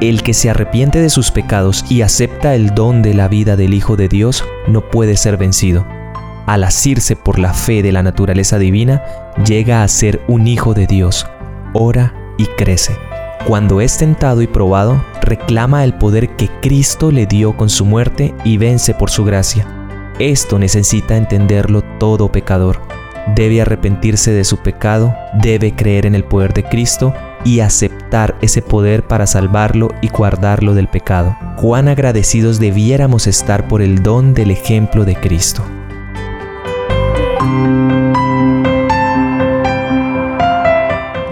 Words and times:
El 0.00 0.22
que 0.22 0.32
se 0.32 0.48
arrepiente 0.48 1.02
de 1.02 1.10
sus 1.10 1.30
pecados 1.30 1.84
y 1.90 2.00
acepta 2.00 2.54
el 2.54 2.74
don 2.74 3.02
de 3.02 3.12
la 3.12 3.28
vida 3.28 3.56
del 3.56 3.74
Hijo 3.74 3.96
de 3.96 4.08
Dios 4.08 4.46
no 4.66 4.88
puede 4.88 5.14
ser 5.18 5.36
vencido. 5.36 5.86
Al 6.46 6.64
asirse 6.64 7.16
por 7.16 7.38
la 7.38 7.52
fe 7.52 7.82
de 7.82 7.92
la 7.92 8.02
naturaleza 8.02 8.58
divina, 8.58 9.04
llega 9.44 9.82
a 9.82 9.88
ser 9.88 10.22
un 10.26 10.46
hijo 10.46 10.72
de 10.72 10.86
Dios, 10.86 11.26
ora 11.74 12.14
y 12.38 12.46
crece. 12.46 12.96
Cuando 13.46 13.82
es 13.82 13.98
tentado 13.98 14.40
y 14.40 14.46
probado, 14.46 15.04
reclama 15.20 15.84
el 15.84 15.92
poder 15.92 16.34
que 16.34 16.48
Cristo 16.62 17.10
le 17.10 17.26
dio 17.26 17.54
con 17.54 17.68
su 17.68 17.84
muerte 17.84 18.34
y 18.42 18.56
vence 18.56 18.94
por 18.94 19.10
su 19.10 19.26
gracia. 19.26 19.66
Esto 20.18 20.58
necesita 20.58 21.14
entenderlo 21.18 21.82
todo 21.98 22.32
pecador. 22.32 22.80
Debe 23.34 23.60
arrepentirse 23.60 24.32
de 24.32 24.44
su 24.44 24.56
pecado, 24.56 25.14
debe 25.42 25.74
creer 25.74 26.06
en 26.06 26.14
el 26.14 26.24
poder 26.24 26.54
de 26.54 26.64
Cristo 26.64 27.12
y 27.44 27.60
aceptar 27.60 28.36
ese 28.40 28.62
poder 28.62 29.06
para 29.06 29.26
salvarlo 29.26 29.88
y 30.02 30.08
guardarlo 30.08 30.74
del 30.74 30.88
pecado. 30.88 31.36
Cuán 31.56 31.88
agradecidos 31.88 32.58
debiéramos 32.58 33.26
estar 33.26 33.68
por 33.68 33.82
el 33.82 34.02
don 34.02 34.34
del 34.34 34.50
ejemplo 34.50 35.04
de 35.04 35.16
Cristo. 35.16 35.64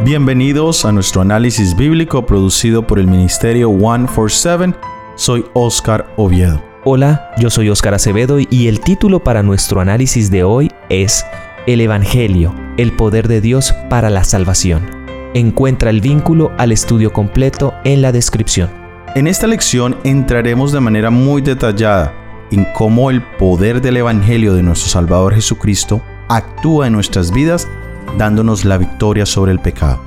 Bienvenidos 0.05 0.87
a 0.87 0.93
nuestro 0.93 1.21
análisis 1.21 1.77
bíblico 1.77 2.25
producido 2.25 2.87
por 2.87 2.99
el 2.99 3.07
Ministerio 3.07 3.69
147. 3.69 4.75
Soy 5.16 5.45
Oscar 5.52 6.13
Oviedo. 6.16 6.63
Hola, 6.85 7.33
yo 7.37 7.51
soy 7.51 7.69
Oscar 7.69 7.93
Acevedo 7.93 8.38
y 8.38 8.69
el 8.69 8.80
título 8.80 9.23
para 9.23 9.43
nuestro 9.43 9.80
análisis 9.80 10.30
de 10.30 10.45
hoy 10.45 10.71
es 10.88 11.27
El 11.66 11.83
Evangelio, 11.83 12.55
el 12.79 12.93
poder 12.93 13.29
de 13.29 13.43
Dios 13.43 13.75
para 13.91 14.09
la 14.09 14.25
salvación. 14.25 14.98
Encuentra 15.34 15.91
el 15.91 16.00
vínculo 16.00 16.52
al 16.59 16.73
estudio 16.73 17.12
completo 17.12 17.74
en 17.84 18.00
la 18.00 18.12
descripción. 18.12 18.70
En 19.14 19.27
esta 19.27 19.46
lección 19.46 19.96
entraremos 20.04 20.73
de 20.73 20.80
manera 20.80 21.10
muy 21.10 21.43
detallada 21.43 22.15
en 22.51 22.66
cómo 22.74 23.10
el 23.10 23.23
poder 23.23 23.82
del 23.82 23.98
Evangelio 23.98 24.54
de 24.54 24.62
nuestro 24.62 24.88
Salvador 24.88 25.35
Jesucristo 25.35 26.01
actúa 26.29 26.87
en 26.87 26.95
nuestras 26.95 27.30
vidas 27.30 27.68
dándonos 28.16 28.65
la 28.65 28.79
victoria 28.79 29.26
sobre 29.26 29.52
el 29.52 29.60
pecado. 29.60 30.01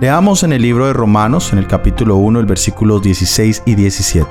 Leamos 0.00 0.42
en 0.42 0.52
el 0.52 0.62
libro 0.62 0.86
de 0.86 0.92
Romanos, 0.92 1.52
en 1.52 1.58
el 1.58 1.68
capítulo 1.68 2.16
1, 2.16 2.40
el 2.40 2.46
versículos 2.46 3.02
16 3.02 3.62
y 3.64 3.76
17. 3.76 4.28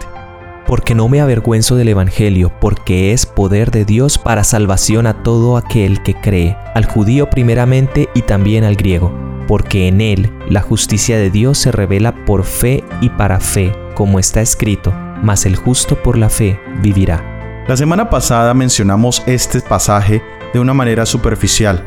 Porque 0.68 0.94
no 0.94 1.08
me 1.08 1.22
avergüenzo 1.22 1.78
del 1.78 1.88
Evangelio, 1.88 2.52
porque 2.60 3.14
es 3.14 3.26
poder 3.26 3.72
de 3.72 3.86
Dios 3.86 4.18
para 4.18 4.44
salvación 4.44 5.08
a 5.08 5.24
todo 5.24 5.56
aquel 5.56 6.04
que 6.04 6.14
cree, 6.16 6.58
al 6.76 6.86
judío 6.86 7.30
primeramente 7.30 8.10
y 8.14 8.24
también 8.24 8.66
al 8.66 8.76
griego, 8.76 9.31
porque 9.52 9.90
en 9.90 10.00
él 10.00 10.32
la 10.48 10.62
justicia 10.62 11.18
de 11.18 11.30
Dios 11.30 11.58
se 11.58 11.74
revela 11.74 12.24
por 12.24 12.46
fe 12.46 12.86
y 13.02 13.10
para 13.10 13.42
fe, 13.42 13.76
como 13.96 14.18
está 14.18 14.40
escrito, 14.40 14.94
mas 15.22 15.46
el 15.46 15.58
justo 15.58 16.02
por 16.02 16.18
la 16.18 16.30
fe 16.30 16.58
vivirá. 16.82 17.66
La 17.68 17.76
semana 17.76 18.10
pasada 18.10 18.54
mencionamos 18.54 19.22
este 19.26 19.60
pasaje 19.60 20.22
de 20.54 20.60
una 20.62 20.74
manera 20.74 21.06
superficial, 21.06 21.84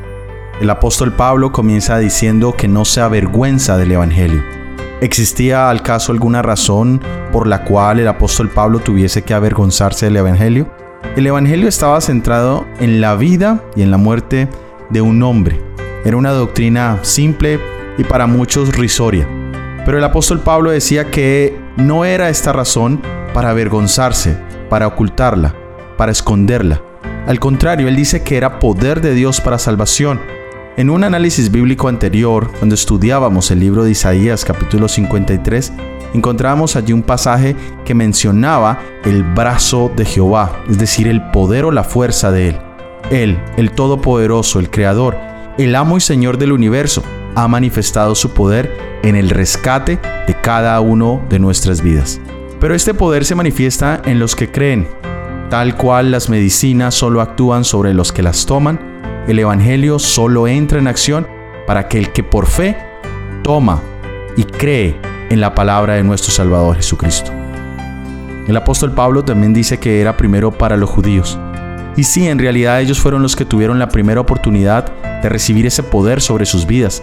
el 0.61 0.69
apóstol 0.69 1.15
Pablo 1.15 1.53
comienza 1.53 1.97
diciendo 1.97 2.53
que 2.53 2.69
no 2.69 2.85
se 2.85 3.01
avergüenza 3.01 3.79
del 3.79 3.93
Evangelio. 3.93 4.43
¿Existía 5.01 5.71
al 5.71 5.81
caso 5.81 6.13
alguna 6.13 6.43
razón 6.43 7.01
por 7.33 7.47
la 7.47 7.65
cual 7.65 7.99
el 7.99 8.09
apóstol 8.09 8.51
Pablo 8.51 8.81
tuviese 8.81 9.23
que 9.23 9.33
avergonzarse 9.33 10.05
del 10.05 10.19
Evangelio? 10.19 10.71
El 11.17 11.27
Evangelio 11.27 11.67
estaba 11.67 11.99
centrado 12.03 12.67
en 12.79 13.01
la 13.01 13.17
vida 13.17 13.65
y 13.75 13.81
en 13.81 13.91
la 13.91 13.97
muerte 13.97 14.51
de 14.91 15.01
un 15.01 15.23
hombre. 15.23 15.74
Era 16.05 16.17
una 16.17 16.31
doctrina 16.31 16.99
simple 17.03 17.59
y 17.99 18.05
para 18.05 18.27
muchos 18.27 18.77
risoria. 18.77 19.29
Pero 19.85 19.99
el 19.99 20.05
apóstol 20.05 20.41
Pablo 20.41 20.71
decía 20.71 21.11
que 21.11 21.59
no 21.77 22.05
era 22.05 22.29
esta 22.29 22.53
razón 22.53 23.01
para 23.33 23.51
avergonzarse, 23.51 24.37
para 24.69 24.87
ocultarla, 24.87 25.55
para 25.97 26.13
esconderla. 26.13 26.83
Al 27.27 27.41
contrario, 27.41 27.89
él 27.89 27.97
dice 27.97 28.23
que 28.23 28.37
era 28.37 28.59
poder 28.59 29.01
de 29.01 29.15
Dios 29.15 29.41
para 29.41 29.59
salvación 29.59 30.21
en 30.77 30.91
un 30.91 31.05
análisis 31.05 31.53
bíblico 31.53 31.87
anterior, 31.87 32.51
cuando 32.59 32.75
estudiábamos 32.75 33.49
el 33.53 33.61
libro 33.61 33.85
de 33.85 33.93
Isaías 33.93 34.45
capítulo 34.45 34.89
53, 34.89 35.73
encontramos 36.15 36.75
allí 36.75 36.93
un 36.93 37.05
pasaje 37.05 37.55
que 37.85 37.95
mencionaba 37.95 38.81
el 39.05 39.23
brazo 39.23 39.93
de 39.95 40.05
Jehová, 40.05 40.65
es 40.69 40.77
decir, 40.77 41.07
el 41.07 41.31
poder 41.31 41.65
o 41.65 41.71
la 41.71 41.85
fuerza 41.85 42.33
de 42.33 42.49
Él. 42.49 42.59
Él, 43.13 43.41
el 43.57 43.71
Todopoderoso, 43.71 44.59
el 44.59 44.69
Creador, 44.69 45.17
el 45.59 45.75
amo 45.75 45.97
y 45.97 46.01
Señor 46.01 46.39
del 46.39 46.53
universo, 46.53 47.03
ha 47.35 47.49
manifestado 47.49 48.15
su 48.15 48.31
poder 48.31 48.99
en 49.03 49.17
el 49.17 49.31
rescate 49.31 49.99
de 50.27 50.35
cada 50.41 50.81
uno 50.81 51.23
de 51.29 51.39
nuestras 51.39 51.83
vidas. 51.83 52.21
Pero 52.61 52.75
este 52.75 52.95
poder 52.95 53.25
se 53.25 53.35
manifiesta 53.35 54.01
en 54.05 54.19
los 54.19 54.35
que 54.35 54.51
creen, 54.51 54.89
tal 55.51 55.77
cual 55.77 56.11
las 56.11 56.29
medicinas 56.29 56.95
solo 56.95 57.21
actúan 57.21 57.65
sobre 57.65 57.95
los 57.95 58.13
que 58.13 58.23
las 58.23 58.47
toman, 58.47 58.81
el 59.29 59.39
Evangelio 59.39 59.99
solo 59.99 60.49
entra 60.49 60.79
en 60.79 60.87
acción 60.87 61.27
para 61.67 61.81
aquel 61.81 62.13
que 62.13 62.23
por 62.23 62.47
fe 62.47 62.77
toma 63.43 63.81
y 64.37 64.45
cree 64.45 64.97
en 65.31 65.41
la 65.41 65.55
palabra 65.55 65.95
de 65.95 66.05
nuestro 66.05 66.33
Salvador 66.33 66.77
Jesucristo. 66.77 67.31
El 68.47 68.57
apóstol 68.57 68.93
Pablo 68.93 69.25
también 69.25 69.55
dice 69.55 69.79
que 69.79 70.01
era 70.01 70.17
primero 70.17 70.53
para 70.53 70.77
los 70.77 70.91
judíos. 70.91 71.39
Y 71.97 72.05
sí, 72.05 72.27
en 72.27 72.39
realidad 72.39 72.81
ellos 72.81 72.99
fueron 72.99 73.23
los 73.23 73.37
que 73.37 73.45
tuvieron 73.45 73.79
la 73.79 73.89
primera 73.89 74.21
oportunidad 74.21 74.93
de 75.23 75.29
recibir 75.29 75.67
ese 75.67 75.83
poder 75.83 76.21
sobre 76.21 76.45
sus 76.45 76.67
vidas. 76.67 77.03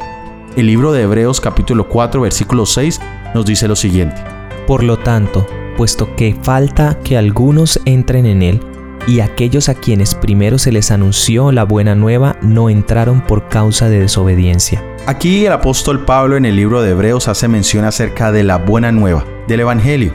El 0.57 0.68
libro 0.68 0.91
de 0.91 1.03
Hebreos 1.03 1.40
capítulo 1.40 1.88
4 1.88 2.19
versículo 2.22 2.66
6 2.66 3.00
nos 3.34 3.46
dice 3.46 3.69
lo 3.69 3.78
siguiente. 3.78 4.22
Por 4.68 4.84
lo 4.84 4.97
tanto, 4.97 5.47
puesto 5.78 6.13
que 6.16 6.35
falta 6.41 7.00
que 7.03 7.18
algunos 7.18 7.79
entren 7.85 8.25
en 8.25 8.41
él, 8.41 8.62
y 9.07 9.22
aquellos 9.22 9.69
a 9.69 9.75
quienes 9.75 10.13
primero 10.13 10.59
se 10.59 10.72
les 10.72 10.91
anunció 10.91 11.52
la 11.52 11.63
buena 11.63 11.96
nueva 11.96 12.35
no 12.41 12.69
entraron 12.69 13.22
por 13.22 13.47
causa 13.47 13.90
de 13.90 14.00
desobediencia. 14.00 14.84
Aquí 15.08 15.46
el 15.46 15.53
apóstol 15.53 16.06
Pablo 16.06 16.38
en 16.38 16.46
el 16.46 16.56
libro 16.56 16.81
de 16.81 16.91
Hebreos 16.91 17.28
hace 17.28 17.47
mención 17.47 17.85
acerca 17.85 18.31
de 18.31 18.44
la 18.44 18.58
buena 18.58 18.91
nueva, 18.91 19.25
del 19.47 19.62
Evangelio. 19.62 20.13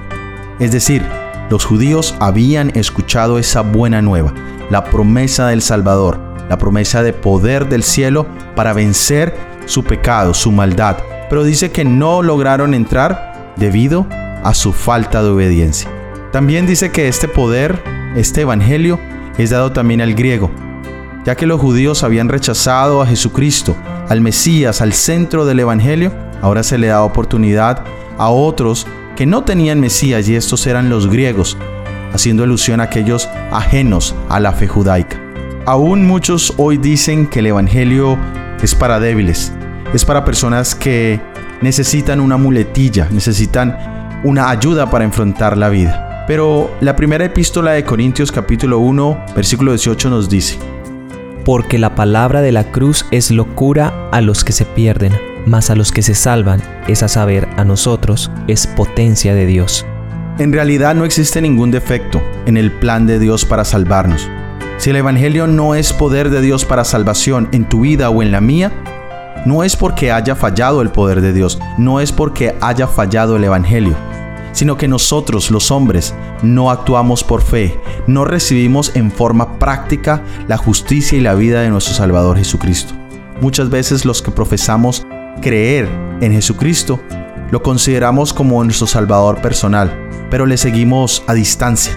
Es 0.61 0.71
decir, 0.71 1.03
los 1.51 1.65
judíos 1.65 2.15
habían 2.21 2.71
escuchado 2.77 3.39
esa 3.39 3.61
buena 3.61 4.03
nueva, 4.03 4.33
la 4.71 4.85
promesa 4.85 5.49
del 5.49 5.63
Salvador, 5.63 6.19
la 6.49 6.59
promesa 6.59 7.03
de 7.03 7.13
poder 7.13 7.69
del 7.69 7.83
cielo 7.83 8.27
para 8.55 8.73
vencer 8.73 9.35
su 9.67 9.85
pecado, 9.85 10.35
su 10.35 10.53
maldad, 10.53 10.97
pero 11.29 11.45
dice 11.45 11.71
que 11.71 11.85
no 11.85 12.23
lograron 12.23 12.75
entrar 12.75 13.53
debido 13.57 14.07
a 14.43 14.55
su 14.55 14.73
falta 14.73 15.23
de 15.23 15.31
obediencia. 15.31 15.91
También 16.33 16.67
dice 16.67 16.91
que 16.91 17.09
este 17.09 17.29
poder 17.29 17.83
este 18.17 18.43
Evangelio 18.43 18.99
es 19.39 19.51
dado 19.51 19.73
también 19.73 20.01
al 20.01 20.15
griego, 20.15 20.51
ya 21.25 21.35
que 21.35 21.47
los 21.47 21.61
judíos 21.61 22.03
habían 22.03 22.29
rechazado 22.29 23.03
a 23.03 23.07
Jesucristo, 23.07 23.77
al 24.09 24.21
Mesías, 24.21 24.81
al 24.81 24.93
centro 24.93 25.45
del 25.45 25.61
Evangelio, 25.61 26.13
ahora 26.43 26.63
se 26.63 26.79
le 26.79 26.89
da 26.89 27.03
oportunidad 27.03 27.85
a 28.19 28.31
otros 28.31 28.87
que 29.17 29.27
no 29.27 29.43
tenían 29.43 29.81
Mesías 29.81 30.29
y 30.29 30.37
estos 30.37 30.67
eran 30.67 30.91
los 30.91 31.11
griegos, 31.11 31.57
haciendo 32.13 32.45
alusión 32.45 32.81
a 32.81 32.85
aquellos 32.85 33.29
ajenos 33.51 34.15
a 34.29 34.39
la 34.39 34.53
fe 34.53 34.69
judaica. 34.69 35.21
Aún 35.65 36.07
muchos 36.07 36.55
hoy 36.59 36.77
dicen 36.77 37.27
que 37.27 37.41
el 37.41 37.47
Evangelio 37.47 38.19
es 38.63 38.75
para 38.75 39.01
débiles, 39.01 39.53
es 39.93 40.05
para 40.05 40.25
personas 40.25 40.75
que 40.75 41.21
necesitan 41.63 42.21
una 42.21 42.37
muletilla, 42.37 43.09
necesitan 43.11 44.21
una 44.23 44.51
ayuda 44.51 44.91
para 44.91 45.05
enfrentar 45.05 45.57
la 45.57 45.71
vida. 45.71 46.25
Pero 46.29 46.71
la 46.81 46.95
primera 46.95 47.25
epístola 47.25 47.73
de 47.73 47.85
Corintios 47.85 48.31
capítulo 48.31 48.79
1, 48.79 49.27
versículo 49.35 49.73
18 49.73 50.11
nos 50.11 50.29
dice, 50.29 50.59
Porque 51.45 51.79
la 51.79 51.95
palabra 51.95 52.43
de 52.43 52.53
la 52.53 52.71
cruz 52.71 53.07
es 53.11 53.31
locura 53.31 54.09
a 54.13 54.21
los 54.21 54.45
que 54.45 54.53
se 54.53 54.65
pierden, 54.65 55.13
mas 55.47 55.71
a 55.71 55.75
los 55.75 55.93
que 55.93 56.03
se 56.03 56.15
salvan, 56.15 56.63
es 56.89 57.03
a 57.03 57.09
saber, 57.09 57.49
a 57.57 57.65
nosotros, 57.65 58.31
es 58.49 58.67
potencia 58.67 59.35
de 59.35 59.47
Dios. 59.47 59.87
En 60.39 60.53
realidad 60.53 60.95
no 60.95 61.07
existe 61.07 61.41
ningún 61.41 61.71
defecto 61.71 62.21
en 62.45 62.59
el 62.59 62.71
plan 62.71 63.07
de 63.07 63.19
Dios 63.19 63.47
para 63.47 63.65
salvarnos. 63.65 64.29
Si 64.77 64.91
el 64.91 64.97
Evangelio 64.97 65.47
no 65.47 65.75
es 65.75 65.95
poder 65.95 66.29
de 66.29 66.43
Dios 66.43 66.67
para 66.67 66.85
salvación 66.85 67.49
en 67.53 67.67
tu 67.67 67.81
vida 67.81 68.11
o 68.11 68.23
en 68.23 68.33
la 68.33 68.43
mía, 68.43 68.71
no 69.47 69.63
es 69.63 69.77
porque 69.77 70.13
haya 70.13 70.35
fallado 70.35 70.83
el 70.83 70.91
poder 70.91 71.23
de 71.23 71.33
Dios, 71.33 71.59
no 71.79 72.01
es 72.01 72.13
porque 72.13 72.55
haya 72.61 72.87
fallado 72.87 73.37
el 73.37 73.45
Evangelio 73.45 73.97
sino 74.57 74.79
que 74.79 74.89
nosotros 74.89 75.51
los 75.51 75.71
hombres 75.71 76.15
no 76.43 76.71
actuamos 76.71 77.23
por 77.23 77.43
fe, 77.43 77.79
no 78.07 78.25
recibimos 78.25 78.91
en 78.97 79.13
forma 79.13 79.59
práctica 79.59 80.23
la 80.49 80.57
justicia 80.57 81.19
y 81.19 81.21
la 81.21 81.35
vida 81.35 81.61
de 81.61 81.69
nuestro 81.69 81.93
Salvador 81.93 82.39
Jesucristo. 82.39 82.95
Muchas 83.43 83.69
veces 83.69 84.07
los 84.07 84.23
que 84.23 84.31
profesamos 84.31 85.07
creer 85.41 85.89
en 86.21 86.33
Jesucristo 86.33 87.01
lo 87.51 87.63
consideramos 87.63 88.33
como 88.33 88.63
nuestro 88.65 88.87
Salvador 88.87 89.41
personal, 89.41 90.09
pero 90.31 90.47
le 90.47 90.57
seguimos 90.57 91.23
a 91.27 91.35
distancia. 91.35 91.97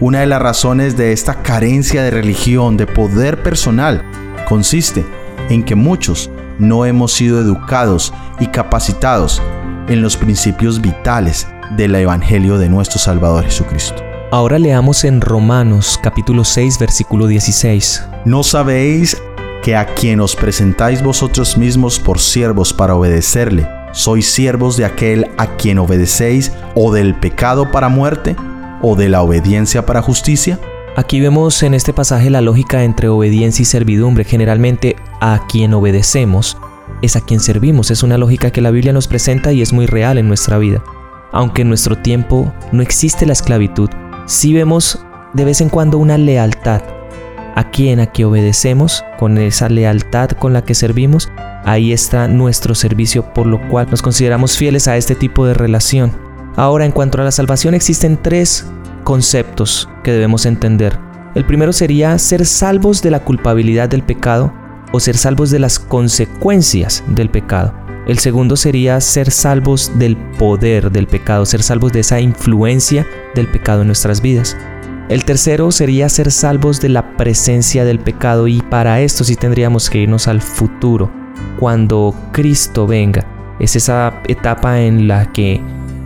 Una 0.00 0.20
de 0.20 0.26
las 0.26 0.42
razones 0.42 0.96
de 0.96 1.12
esta 1.12 1.42
carencia 1.42 2.02
de 2.02 2.10
religión, 2.10 2.76
de 2.76 2.86
poder 2.86 3.42
personal, 3.42 4.04
consiste 4.48 5.04
en 5.48 5.62
que 5.62 5.74
muchos 5.74 6.30
no 6.58 6.84
hemos 6.84 7.12
sido 7.12 7.40
educados 7.40 8.12
y 8.40 8.46
capacitados 8.46 9.40
en 9.88 10.02
los 10.02 10.16
principios 10.16 10.80
vitales 10.80 11.46
del 11.76 11.94
Evangelio 11.94 12.58
de 12.58 12.68
nuestro 12.68 12.98
Salvador 12.98 13.44
Jesucristo. 13.44 14.02
Ahora 14.30 14.58
leamos 14.58 15.04
en 15.04 15.20
Romanos 15.20 15.98
capítulo 16.02 16.44
6 16.44 16.78
versículo 16.78 17.26
16. 17.26 18.04
¿No 18.24 18.42
sabéis 18.42 19.16
que 19.62 19.76
a 19.76 19.86
quien 19.86 20.20
os 20.20 20.36
presentáis 20.36 21.02
vosotros 21.02 21.56
mismos 21.56 21.98
por 21.98 22.18
siervos 22.18 22.72
para 22.72 22.94
obedecerle, 22.94 23.68
sois 23.92 24.30
siervos 24.30 24.76
de 24.76 24.84
aquel 24.84 25.30
a 25.36 25.56
quien 25.56 25.78
obedecéis 25.78 26.52
o 26.74 26.92
del 26.92 27.14
pecado 27.14 27.70
para 27.70 27.88
muerte 27.88 28.36
o 28.82 28.96
de 28.96 29.08
la 29.08 29.22
obediencia 29.22 29.84
para 29.84 30.02
justicia? 30.02 30.58
Aquí 30.96 31.20
vemos 31.20 31.62
en 31.62 31.74
este 31.74 31.92
pasaje 31.92 32.30
la 32.30 32.40
lógica 32.40 32.82
entre 32.82 33.08
obediencia 33.08 33.62
y 33.62 33.66
servidumbre. 33.66 34.24
Generalmente 34.24 34.96
a 35.20 35.46
quien 35.48 35.72
obedecemos 35.74 36.56
es 37.02 37.16
a 37.16 37.20
quien 37.20 37.40
servimos. 37.40 37.90
Es 37.90 38.02
una 38.02 38.18
lógica 38.18 38.50
que 38.50 38.60
la 38.60 38.70
Biblia 38.70 38.92
nos 38.92 39.06
presenta 39.06 39.52
y 39.52 39.62
es 39.62 39.72
muy 39.72 39.86
real 39.86 40.18
en 40.18 40.28
nuestra 40.28 40.58
vida. 40.58 40.82
Aunque 41.32 41.62
en 41.62 41.68
nuestro 41.68 41.96
tiempo 41.96 42.52
no 42.72 42.82
existe 42.82 43.26
la 43.26 43.32
esclavitud, 43.32 43.90
sí 44.26 44.52
vemos 44.52 44.98
de 45.34 45.44
vez 45.44 45.60
en 45.60 45.68
cuando 45.68 45.98
una 45.98 46.18
lealtad. 46.18 46.82
A 47.58 47.72
quien 47.72 47.98
a 47.98 48.06
que 48.06 48.24
obedecemos, 48.24 49.04
con 49.18 49.36
esa 49.36 49.68
lealtad 49.68 50.30
con 50.30 50.52
la 50.52 50.62
que 50.62 50.76
servimos, 50.76 51.28
ahí 51.64 51.92
está 51.92 52.28
nuestro 52.28 52.76
servicio, 52.76 53.34
por 53.34 53.48
lo 53.48 53.60
cual 53.68 53.88
nos 53.90 54.00
consideramos 54.00 54.56
fieles 54.56 54.86
a 54.86 54.96
este 54.96 55.16
tipo 55.16 55.44
de 55.44 55.54
relación. 55.54 56.12
Ahora, 56.54 56.86
en 56.86 56.92
cuanto 56.92 57.20
a 57.20 57.24
la 57.24 57.32
salvación, 57.32 57.74
existen 57.74 58.16
tres 58.22 58.70
conceptos 59.02 59.88
que 60.04 60.12
debemos 60.12 60.46
entender. 60.46 61.00
El 61.34 61.44
primero 61.46 61.72
sería 61.72 62.16
ser 62.20 62.46
salvos 62.46 63.02
de 63.02 63.10
la 63.10 63.24
culpabilidad 63.24 63.88
del 63.88 64.04
pecado 64.04 64.52
o 64.92 65.00
ser 65.00 65.16
salvos 65.16 65.50
de 65.50 65.58
las 65.58 65.80
consecuencias 65.80 67.02
del 67.08 67.28
pecado. 67.28 67.74
El 68.06 68.20
segundo 68.20 68.56
sería 68.56 69.00
ser 69.00 69.32
salvos 69.32 69.90
del 69.98 70.16
poder 70.16 70.92
del 70.92 71.08
pecado, 71.08 71.44
ser 71.44 71.64
salvos 71.64 71.92
de 71.92 72.00
esa 72.00 72.20
influencia 72.20 73.04
del 73.34 73.48
pecado 73.48 73.80
en 73.80 73.88
nuestras 73.88 74.22
vidas. 74.22 74.56
El 75.08 75.24
tercero 75.24 75.72
sería 75.72 76.06
ser 76.10 76.30
salvos 76.30 76.82
de 76.82 76.90
la 76.90 77.16
presencia 77.16 77.86
del 77.86 77.98
pecado 77.98 78.46
y 78.46 78.60
para 78.60 79.00
esto 79.00 79.24
sí 79.24 79.36
tendríamos 79.36 79.88
que 79.88 80.00
irnos 80.00 80.28
al 80.28 80.42
futuro, 80.42 81.10
cuando 81.58 82.14
Cristo 82.32 82.86
venga. 82.86 83.24
Es 83.58 83.74
esa 83.74 84.20
etapa 84.28 84.82
en 84.82 85.08
la 85.08 85.32
que 85.32 85.62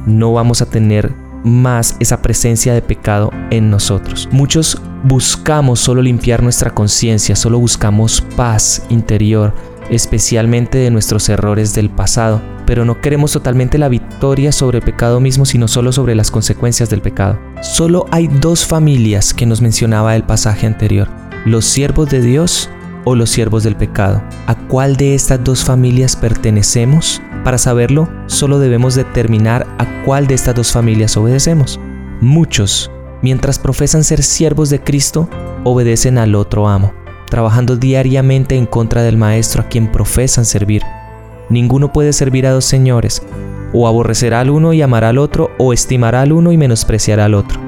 no 0.06 0.32
vamos 0.32 0.62
a 0.62 0.70
tener 0.70 1.12
más 1.44 1.96
esa 2.00 2.22
presencia 2.22 2.74
de 2.74 2.82
pecado 2.82 3.30
en 3.50 3.70
nosotros. 3.70 4.28
Muchos 4.32 4.80
buscamos 5.04 5.80
solo 5.80 6.02
limpiar 6.02 6.42
nuestra 6.42 6.70
conciencia, 6.70 7.36
solo 7.36 7.58
buscamos 7.58 8.20
paz 8.36 8.84
interior, 8.88 9.52
especialmente 9.90 10.78
de 10.78 10.90
nuestros 10.90 11.28
errores 11.28 11.74
del 11.74 11.90
pasado, 11.90 12.40
pero 12.66 12.84
no 12.84 13.00
queremos 13.00 13.32
totalmente 13.32 13.78
la 13.78 13.88
victoria 13.88 14.52
sobre 14.52 14.78
el 14.78 14.84
pecado 14.84 15.20
mismo, 15.20 15.44
sino 15.44 15.68
solo 15.68 15.92
sobre 15.92 16.14
las 16.14 16.30
consecuencias 16.30 16.88
del 16.88 17.02
pecado. 17.02 17.38
Solo 17.60 18.06
hay 18.10 18.28
dos 18.28 18.64
familias 18.64 19.34
que 19.34 19.46
nos 19.46 19.60
mencionaba 19.60 20.16
el 20.16 20.22
pasaje 20.22 20.66
anterior, 20.66 21.08
los 21.44 21.64
siervos 21.64 22.08
de 22.08 22.22
Dios 22.22 22.70
o 23.04 23.14
los 23.14 23.30
siervos 23.30 23.62
del 23.62 23.76
pecado. 23.76 24.22
¿A 24.46 24.54
cuál 24.54 24.96
de 24.96 25.14
estas 25.14 25.42
dos 25.42 25.64
familias 25.64 26.16
pertenecemos? 26.16 27.20
Para 27.44 27.58
saberlo, 27.58 28.08
solo 28.26 28.58
debemos 28.58 28.94
determinar 28.94 29.66
a 29.78 30.04
cuál 30.04 30.26
de 30.26 30.34
estas 30.34 30.54
dos 30.54 30.72
familias 30.72 31.16
obedecemos. 31.16 31.80
Muchos, 32.20 32.90
mientras 33.22 33.58
profesan 33.58 34.04
ser 34.04 34.22
siervos 34.22 34.70
de 34.70 34.80
Cristo, 34.80 35.28
obedecen 35.64 36.18
al 36.18 36.34
otro 36.34 36.68
amo, 36.68 36.92
trabajando 37.28 37.76
diariamente 37.76 38.56
en 38.56 38.66
contra 38.66 39.02
del 39.02 39.16
Maestro 39.16 39.62
a 39.62 39.68
quien 39.68 39.90
profesan 39.90 40.44
servir. 40.44 40.82
Ninguno 41.48 41.92
puede 41.92 42.12
servir 42.12 42.46
a 42.46 42.52
dos 42.52 42.64
señores, 42.64 43.22
o 43.72 43.88
aborrecerá 43.88 44.40
al 44.40 44.50
uno 44.50 44.72
y 44.72 44.82
amará 44.82 45.08
al 45.08 45.18
otro, 45.18 45.50
o 45.58 45.72
estimará 45.72 46.20
al 46.22 46.32
uno 46.32 46.52
y 46.52 46.56
menospreciará 46.56 47.24
al 47.24 47.34
otro. 47.34 47.61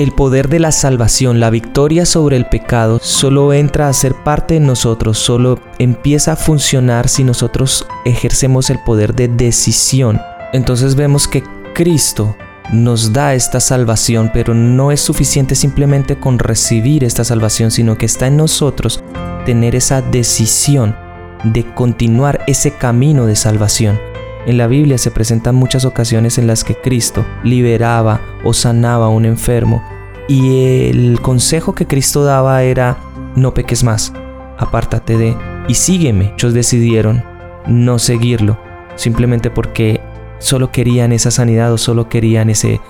El 0.00 0.12
poder 0.12 0.48
de 0.48 0.60
la 0.60 0.72
salvación, 0.72 1.40
la 1.40 1.50
victoria 1.50 2.06
sobre 2.06 2.38
el 2.38 2.46
pecado, 2.46 3.00
solo 3.02 3.52
entra 3.52 3.86
a 3.86 3.92
ser 3.92 4.14
parte 4.14 4.54
de 4.54 4.60
nosotros, 4.60 5.18
solo 5.18 5.60
empieza 5.78 6.32
a 6.32 6.36
funcionar 6.36 7.06
si 7.06 7.22
nosotros 7.22 7.86
ejercemos 8.06 8.70
el 8.70 8.78
poder 8.78 9.14
de 9.14 9.28
decisión. 9.28 10.18
Entonces 10.54 10.94
vemos 10.94 11.28
que 11.28 11.44
Cristo 11.74 12.34
nos 12.72 13.12
da 13.12 13.34
esta 13.34 13.60
salvación, 13.60 14.30
pero 14.32 14.54
no 14.54 14.90
es 14.90 15.02
suficiente 15.02 15.54
simplemente 15.54 16.18
con 16.18 16.38
recibir 16.38 17.04
esta 17.04 17.22
salvación, 17.22 17.70
sino 17.70 17.98
que 17.98 18.06
está 18.06 18.26
en 18.26 18.38
nosotros 18.38 19.04
tener 19.44 19.74
esa 19.74 20.00
decisión 20.00 20.96
de 21.44 21.74
continuar 21.74 22.42
ese 22.46 22.70
camino 22.70 23.26
de 23.26 23.36
salvación. 23.36 24.09
En 24.46 24.56
la 24.56 24.66
Biblia 24.66 24.96
se 24.96 25.10
presentan 25.10 25.54
muchas 25.54 25.84
ocasiones 25.84 26.38
en 26.38 26.46
las 26.46 26.64
que 26.64 26.74
Cristo 26.74 27.24
liberaba 27.44 28.20
o 28.42 28.52
sanaba 28.52 29.06
a 29.06 29.10
un 29.10 29.26
enfermo 29.26 29.82
y 30.28 30.88
el 30.88 31.20
consejo 31.20 31.74
que 31.74 31.86
Cristo 31.86 32.24
daba 32.24 32.62
era 32.62 32.98
no 33.36 33.52
peques 33.52 33.84
más, 33.84 34.12
apártate 34.58 35.18
de 35.18 35.36
y 35.68 35.74
sígueme. 35.74 36.30
Muchos 36.30 36.54
decidieron 36.54 37.22
no 37.66 37.98
seguirlo 37.98 38.58
simplemente 38.96 39.50
porque 39.50 40.00
solo 40.38 40.72
querían 40.72 41.12
esa 41.12 41.30
sanidad 41.30 41.72
o 41.72 41.78
solo 41.78 42.08
querían 42.08 42.48
ese 42.48 42.80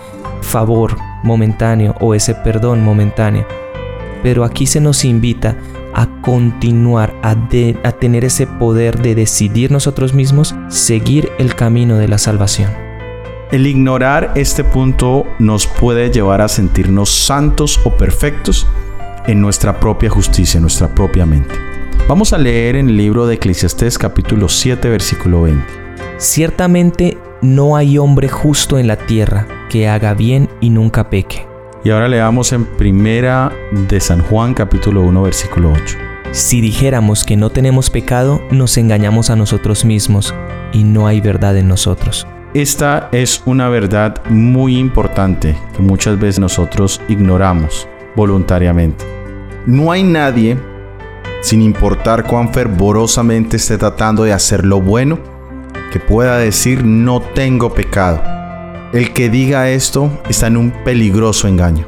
favor 0.43 0.97
momentáneo 1.25 1.95
o 2.01 2.15
ese 2.15 2.35
perdón 2.35 2.85
momentáneo. 2.85 3.47
Pero 4.23 4.45
aquí 4.45 4.67
se 4.67 4.81
nos 4.81 5.05
invita 5.05 5.57
a 5.95 6.09
continuar, 6.23 7.15
a, 7.23 7.31
a 7.31 7.93
tener 7.93 8.25
ese 8.25 8.47
poder 8.47 9.01
de 9.01 9.15
decidir 9.15 9.71
nosotros 9.71 10.15
mismos 10.15 10.55
seguir 10.69 11.31
el 11.39 11.55
camino 11.55 11.97
de 11.97 12.09
la 12.09 12.19
salvación. 12.19 12.71
El 13.51 13.67
ignorar 13.67 14.33
este 14.37 14.63
punto 14.63 15.27
nos 15.41 15.67
puede 15.67 16.11
llevar 16.11 16.41
a 16.41 16.49
sentirnos 16.49 17.11
santos 17.11 17.81
o 17.85 17.91
perfectos 17.97 18.67
en 19.27 19.41
nuestra 19.41 19.81
propia 19.81 20.09
justicia, 20.09 20.59
en 20.59 20.63
nuestra 20.63 20.95
propia 20.95 21.27
mente. 21.27 21.55
Vamos 22.09 22.33
a 22.33 22.39
leer 22.39 22.77
en 22.77 22.89
el 22.89 22.97
libro 22.97 23.27
de 23.27 23.35
Eclesiastés 23.35 23.99
capítulo 23.99 24.49
7 24.49 24.89
versículo 24.89 25.43
20. 25.43 25.65
Ciertamente 26.19 27.19
no 27.43 27.77
hay 27.77 27.99
hombre 27.99 28.29
justo 28.29 28.79
en 28.79 28.87
la 28.87 28.97
tierra 28.97 29.47
que 29.69 29.89
haga 29.89 30.15
bien 30.15 30.49
y 30.61 30.71
nunca 30.71 31.11
peque. 31.11 31.50
Y 31.83 31.89
ahora 31.89 32.09
leamos 32.09 32.53
en 32.53 32.67
Primera 32.67 33.51
de 33.73 34.01
San 34.01 34.21
Juan 34.25 34.53
capítulo 34.53 35.01
1 35.01 35.23
versículo 35.23 35.73
8. 35.73 35.97
Si 36.31 36.61
dijéramos 36.61 37.25
que 37.25 37.39
no 37.39 37.49
tenemos 37.49 37.89
pecado, 37.89 38.43
nos 38.51 38.77
engañamos 38.77 39.31
a 39.31 39.37
nosotros 39.37 39.87
mismos 39.87 40.35
y 40.75 40.85
no 40.85 41.07
hay 41.07 41.23
verdad 41.23 41.57
en 41.57 41.69
nosotros. 41.69 42.27
Esta 42.53 43.09
es 43.13 43.43
una 43.47 43.71
verdad 43.71 44.23
muy 44.29 44.77
importante 44.77 45.57
que 45.75 45.83
muchas 45.83 46.21
veces 46.21 46.39
nosotros 46.39 47.01
ignoramos 47.09 47.89
voluntariamente. 48.15 49.07
No 49.65 49.91
hay 49.91 50.03
nadie, 50.03 50.59
sin 51.41 51.63
importar 51.63 52.25
cuán 52.25 52.53
fervorosamente 52.53 53.57
esté 53.57 53.79
tratando 53.79 54.25
de 54.25 54.35
hacer 54.35 54.67
lo 54.67 54.83
bueno, 54.83 55.19
que 55.91 55.99
pueda 55.99 56.37
decir 56.37 56.85
no 56.85 57.23
tengo 57.23 57.73
pecado. 57.73 58.40
El 58.93 59.13
que 59.13 59.31
diga 59.31 59.71
esto 59.71 60.21
está 60.29 60.49
en 60.49 60.57
un 60.57 60.73
peligroso 60.83 61.47
engaño. 61.47 61.87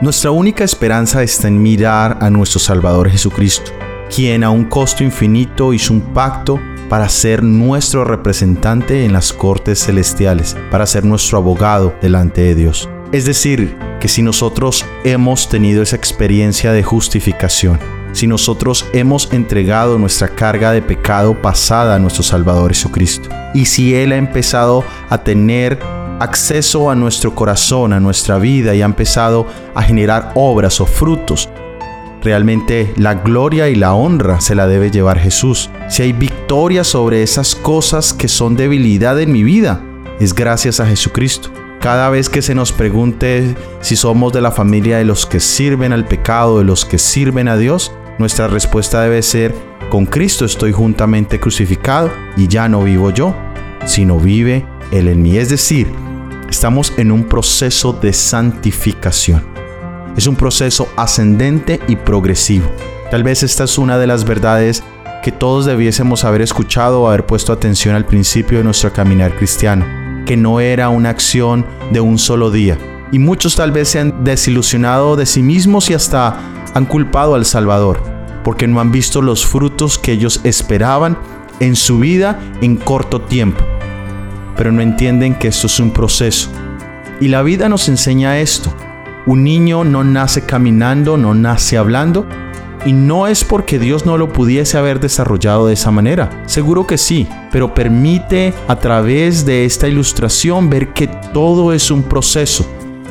Nuestra 0.00 0.30
única 0.30 0.62
esperanza 0.62 1.24
está 1.24 1.48
en 1.48 1.60
mirar 1.60 2.18
a 2.20 2.30
nuestro 2.30 2.60
Salvador 2.60 3.10
Jesucristo, 3.10 3.72
quien 4.14 4.44
a 4.44 4.50
un 4.50 4.62
costo 4.66 5.02
infinito 5.02 5.72
hizo 5.72 5.92
un 5.92 6.00
pacto 6.00 6.60
para 6.88 7.08
ser 7.08 7.42
nuestro 7.42 8.04
representante 8.04 9.04
en 9.04 9.12
las 9.12 9.32
cortes 9.32 9.80
celestiales, 9.80 10.56
para 10.70 10.86
ser 10.86 11.04
nuestro 11.04 11.38
abogado 11.38 11.92
delante 12.00 12.42
de 12.42 12.54
Dios. 12.54 12.88
Es 13.10 13.24
decir, 13.24 13.76
que 13.98 14.06
si 14.06 14.22
nosotros 14.22 14.84
hemos 15.02 15.48
tenido 15.48 15.82
esa 15.82 15.96
experiencia 15.96 16.70
de 16.70 16.84
justificación, 16.84 17.80
si 18.12 18.28
nosotros 18.28 18.86
hemos 18.92 19.32
entregado 19.32 19.98
nuestra 19.98 20.28
carga 20.28 20.70
de 20.70 20.80
pecado 20.80 21.42
pasada 21.42 21.96
a 21.96 21.98
nuestro 21.98 22.22
Salvador 22.22 22.72
Jesucristo, 22.72 23.30
y 23.52 23.64
si 23.64 23.96
Él 23.96 24.12
ha 24.12 24.16
empezado 24.16 24.84
a 25.08 25.18
tener 25.18 25.80
acceso 26.20 26.90
a 26.90 26.94
nuestro 26.94 27.34
corazón, 27.34 27.92
a 27.92 28.00
nuestra 28.00 28.38
vida 28.38 28.74
y 28.74 28.82
ha 28.82 28.86
empezado 28.86 29.46
a 29.74 29.82
generar 29.82 30.32
obras 30.34 30.80
o 30.80 30.86
frutos. 30.86 31.48
Realmente 32.22 32.92
la 32.96 33.14
gloria 33.14 33.68
y 33.68 33.76
la 33.76 33.94
honra 33.94 34.40
se 34.40 34.54
la 34.54 34.66
debe 34.66 34.90
llevar 34.90 35.18
Jesús. 35.18 35.70
Si 35.88 36.02
hay 36.02 36.12
victoria 36.12 36.82
sobre 36.82 37.22
esas 37.22 37.54
cosas 37.54 38.12
que 38.12 38.28
son 38.28 38.56
debilidad 38.56 39.20
en 39.20 39.32
mi 39.32 39.44
vida, 39.44 39.80
es 40.18 40.34
gracias 40.34 40.80
a 40.80 40.86
Jesucristo. 40.86 41.50
Cada 41.80 42.10
vez 42.10 42.28
que 42.28 42.42
se 42.42 42.54
nos 42.54 42.72
pregunte 42.72 43.54
si 43.80 43.94
somos 43.94 44.32
de 44.32 44.40
la 44.40 44.50
familia 44.50 44.98
de 44.98 45.04
los 45.04 45.24
que 45.24 45.38
sirven 45.38 45.92
al 45.92 46.04
pecado, 46.04 46.58
de 46.58 46.64
los 46.64 46.84
que 46.84 46.98
sirven 46.98 47.48
a 47.48 47.56
Dios, 47.56 47.92
nuestra 48.18 48.48
respuesta 48.48 49.02
debe 49.02 49.22
ser, 49.22 49.54
con 49.90 50.06
Cristo 50.06 50.46
estoy 50.46 50.72
juntamente 50.72 51.38
crucificado 51.38 52.10
y 52.36 52.48
ya 52.48 52.68
no 52.68 52.82
vivo 52.82 53.10
yo, 53.10 53.36
sino 53.84 54.18
vive 54.18 54.66
Él 54.90 55.06
en 55.06 55.22
mí. 55.22 55.36
Es 55.36 55.50
decir, 55.50 55.86
Estamos 56.56 56.94
en 56.96 57.12
un 57.12 57.24
proceso 57.24 57.92
de 57.92 58.14
santificación. 58.14 59.44
Es 60.16 60.26
un 60.26 60.36
proceso 60.36 60.88
ascendente 60.96 61.80
y 61.86 61.96
progresivo. 61.96 62.66
Tal 63.10 63.22
vez 63.22 63.42
esta 63.42 63.64
es 63.64 63.76
una 63.76 63.98
de 63.98 64.06
las 64.06 64.24
verdades 64.24 64.82
que 65.22 65.32
todos 65.32 65.66
debiésemos 65.66 66.24
haber 66.24 66.40
escuchado 66.40 67.02
o 67.02 67.08
haber 67.08 67.26
puesto 67.26 67.52
atención 67.52 67.94
al 67.94 68.06
principio 68.06 68.56
de 68.56 68.64
nuestro 68.64 68.90
caminar 68.90 69.36
cristiano. 69.36 69.84
que 70.24 70.38
no 70.38 70.58
era 70.58 70.88
una 70.88 71.10
acción 71.10 71.66
de 71.92 72.00
un 72.00 72.18
solo 72.18 72.50
día. 72.50 72.78
Y 73.12 73.18
muchos 73.18 73.54
tal 73.54 73.70
vez 73.70 73.88
se 73.88 74.00
han 74.00 74.24
desilusionado 74.24 75.14
de 75.14 75.26
sí 75.26 75.42
mismos 75.42 75.90
y 75.90 75.94
hasta 75.94 76.40
han 76.72 76.86
culpado 76.86 77.34
al 77.34 77.44
Salvador, 77.44 78.02
porque 78.42 78.66
no 78.66 78.80
han 78.80 78.90
visto 78.90 79.20
los 79.20 79.44
frutos 79.44 79.98
que 79.98 80.12
ellos 80.12 80.40
esperaban 80.42 81.18
en 81.60 81.76
su 81.76 81.98
vida 81.98 82.40
en 82.62 82.76
corto 82.76 83.20
tiempo. 83.20 83.62
Pero 84.56 84.72
no 84.72 84.82
entienden 84.82 85.34
que 85.34 85.48
esto 85.48 85.66
es 85.66 85.78
un 85.80 85.90
proceso. 85.90 86.50
Y 87.20 87.28
la 87.28 87.42
vida 87.42 87.68
nos 87.68 87.88
enseña 87.88 88.38
esto. 88.38 88.74
Un 89.26 89.44
niño 89.44 89.84
no 89.84 90.04
nace 90.04 90.44
caminando, 90.46 91.16
no 91.16 91.34
nace 91.34 91.76
hablando, 91.76 92.26
y 92.86 92.92
no 92.92 93.26
es 93.26 93.42
porque 93.42 93.80
Dios 93.80 94.06
no 94.06 94.16
lo 94.16 94.32
pudiese 94.32 94.78
haber 94.78 95.00
desarrollado 95.00 95.66
de 95.66 95.74
esa 95.74 95.90
manera. 95.90 96.30
Seguro 96.46 96.86
que 96.86 96.96
sí, 96.96 97.26
pero 97.50 97.74
permite 97.74 98.54
a 98.68 98.76
través 98.76 99.44
de 99.44 99.64
esta 99.64 99.88
ilustración 99.88 100.70
ver 100.70 100.92
que 100.92 101.08
todo 101.08 101.72
es 101.72 101.90
un 101.90 102.04
proceso. 102.04 102.64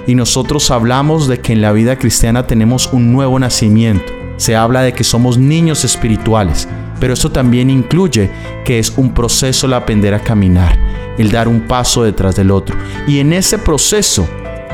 Y 0.07 0.15
nosotros 0.15 0.71
hablamos 0.71 1.27
de 1.27 1.41
que 1.41 1.51
en 1.51 1.61
la 1.61 1.73
vida 1.73 1.97
cristiana 1.97 2.47
tenemos 2.47 2.93
un 2.93 3.11
nuevo 3.11 3.37
nacimiento. 3.37 4.13
Se 4.37 4.55
habla 4.55 4.81
de 4.81 4.93
que 4.93 5.03
somos 5.03 5.37
niños 5.37 5.83
espirituales, 5.83 6.69
pero 7.05 7.13
eso 7.13 7.31
también 7.31 7.69
incluye 7.69 8.31
que 8.63 8.79
es 8.79 8.97
un 8.97 9.13
proceso 9.13 9.67
el 9.67 9.74
aprender 9.74 10.15
a 10.15 10.24
caminar, 10.24 10.75
el 11.19 11.29
dar 11.29 11.47
un 11.47 11.67
paso 11.67 12.01
detrás 12.01 12.35
del 12.35 12.50
otro. 12.50 12.75
Y 13.07 13.19
en 13.19 13.31
ese 13.31 13.59
proceso 13.59 14.27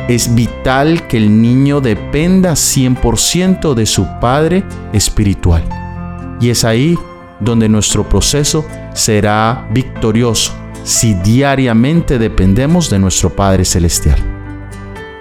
es 0.07 0.33
vital 0.33 1.07
que 1.07 1.17
el 1.17 1.41
niño 1.41 1.81
dependa 1.81 2.53
100% 2.53 3.73
de 3.73 3.85
su 3.85 4.07
Padre 4.21 4.63
espiritual. 4.93 5.61
Y 6.39 6.51
es 6.51 6.63
ahí 6.63 6.97
donde 7.41 7.67
nuestro 7.67 8.07
proceso 8.07 8.65
será 8.93 9.67
victorioso 9.73 10.53
si 10.85 11.13
diariamente 11.15 12.17
dependemos 12.17 12.89
de 12.89 12.99
nuestro 12.99 13.29
Padre 13.35 13.65
Celestial. 13.65 14.15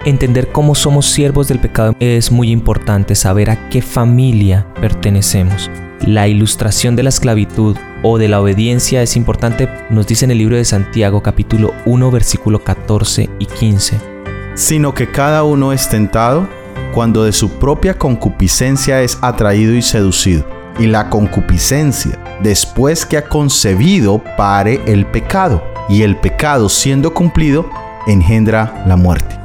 Entender 0.05 0.53
cómo 0.53 0.75
somos 0.75 1.07
siervos 1.07 1.49
del 1.49 1.59
pecado 1.59 1.93
es 1.99 2.31
muy 2.31 2.51
importante, 2.51 3.15
saber 3.15 3.49
a 3.49 3.67
qué 3.67 3.81
familia 3.81 4.65
pertenecemos. 4.79 5.69
La 6.05 6.27
ilustración 6.27 6.95
de 6.95 7.03
la 7.03 7.09
esclavitud 7.09 7.77
o 8.03 8.17
de 8.17 8.27
la 8.27 8.41
obediencia 8.41 9.01
es 9.01 9.15
importante, 9.15 9.69
nos 9.89 10.07
dice 10.07 10.25
en 10.25 10.31
el 10.31 10.39
libro 10.39 10.57
de 10.57 10.65
Santiago 10.65 11.21
capítulo 11.21 11.73
1 11.85 12.11
versículo 12.11 12.63
14 12.63 13.29
y 13.39 13.45
15 13.45 14.11
sino 14.55 14.93
que 14.93 15.09
cada 15.09 15.43
uno 15.43 15.73
es 15.73 15.89
tentado 15.89 16.47
cuando 16.93 17.23
de 17.23 17.31
su 17.31 17.51
propia 17.57 17.97
concupiscencia 17.97 19.01
es 19.01 19.17
atraído 19.21 19.73
y 19.73 19.81
seducido. 19.81 20.45
Y 20.79 20.87
la 20.87 21.09
concupiscencia, 21.09 22.19
después 22.41 23.05
que 23.05 23.17
ha 23.17 23.27
concebido, 23.27 24.21
pare 24.37 24.81
el 24.85 25.05
pecado. 25.05 25.63
Y 25.89 26.03
el 26.03 26.17
pecado, 26.17 26.69
siendo 26.69 27.13
cumplido, 27.13 27.69
engendra 28.07 28.83
la 28.85 28.95
muerte. 28.95 29.40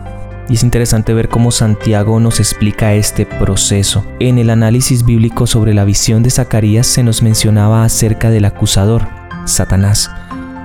Y 0.49 0.55
es 0.55 0.63
interesante 0.63 1.13
ver 1.13 1.29
cómo 1.29 1.51
Santiago 1.51 2.21
nos 2.21 2.39
explica 2.39 2.95
este 2.95 3.27
proceso. 3.27 4.07
En 4.21 4.39
el 4.39 4.51
análisis 4.51 5.05
bíblico 5.05 5.47
sobre 5.47 5.75
la 5.75 5.85
visión 5.85 6.23
de 6.23 6.31
Zacarías 6.31 6.87
se 6.87 7.03
nos 7.03 7.23
mencionaba 7.23 7.85
acerca 7.85 8.31
del 8.31 8.45
acusador, 8.45 9.09
Satanás 9.45 10.11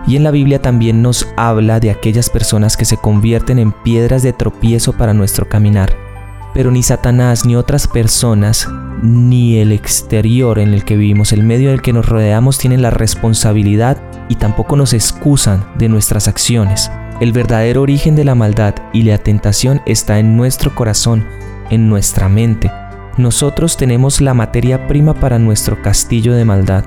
y 0.08 0.16
en 0.16 0.24
la 0.24 0.32
Biblia 0.32 0.62
también 0.62 1.02
nos 1.02 1.28
habla 1.38 1.80
de 1.80 1.92
aquellas 1.92 2.30
personas 2.30 2.76
que 2.78 2.86
se 2.86 2.98
convierten 2.98 3.60
en 3.60 3.72
piedras 3.72 4.24
de 4.24 4.34
tropiezo 4.34 4.94
para 4.94 5.14
nuestro 5.14 5.48
caminar. 5.48 5.94
Pero 6.54 6.72
ni 6.72 6.84
Satanás 6.84 7.46
ni 7.46 7.56
otras 7.56 7.88
personas, 7.88 8.68
ni 9.02 9.60
el 9.60 9.72
exterior 9.72 10.60
en 10.60 10.74
el 10.74 10.84
que 10.84 10.98
vivimos, 10.98 11.32
el 11.32 11.44
medio 11.44 11.70
del 11.70 11.82
que 11.82 11.94
nos 11.94 12.08
rodeamos, 12.08 12.58
tienen 12.58 12.82
la 12.82 12.90
responsabilidad 12.90 14.02
y 14.28 14.36
tampoco 14.36 14.76
nos 14.76 14.94
excusan 14.94 15.66
de 15.78 15.88
nuestras 15.88 16.28
acciones. 16.28 16.92
El 17.22 17.32
verdadero 17.32 17.84
origen 17.84 18.18
de 18.18 18.26
la 18.26 18.36
maldad 18.36 18.76
y 18.92 19.04
la 19.04 19.18
tentación 19.18 19.82
está 19.86 20.20
en 20.20 20.36
nuestro 20.36 20.76
corazón, 20.76 21.26
en 21.70 21.88
nuestra 21.88 22.28
mente. 22.28 22.70
Nosotros 23.18 23.78
tenemos 23.78 24.20
la 24.20 24.34
materia 24.34 24.88
prima 24.88 25.14
para 25.14 25.40
nuestro 25.40 25.82
castillo 25.82 26.34
de 26.34 26.44
maldad. 26.44 26.84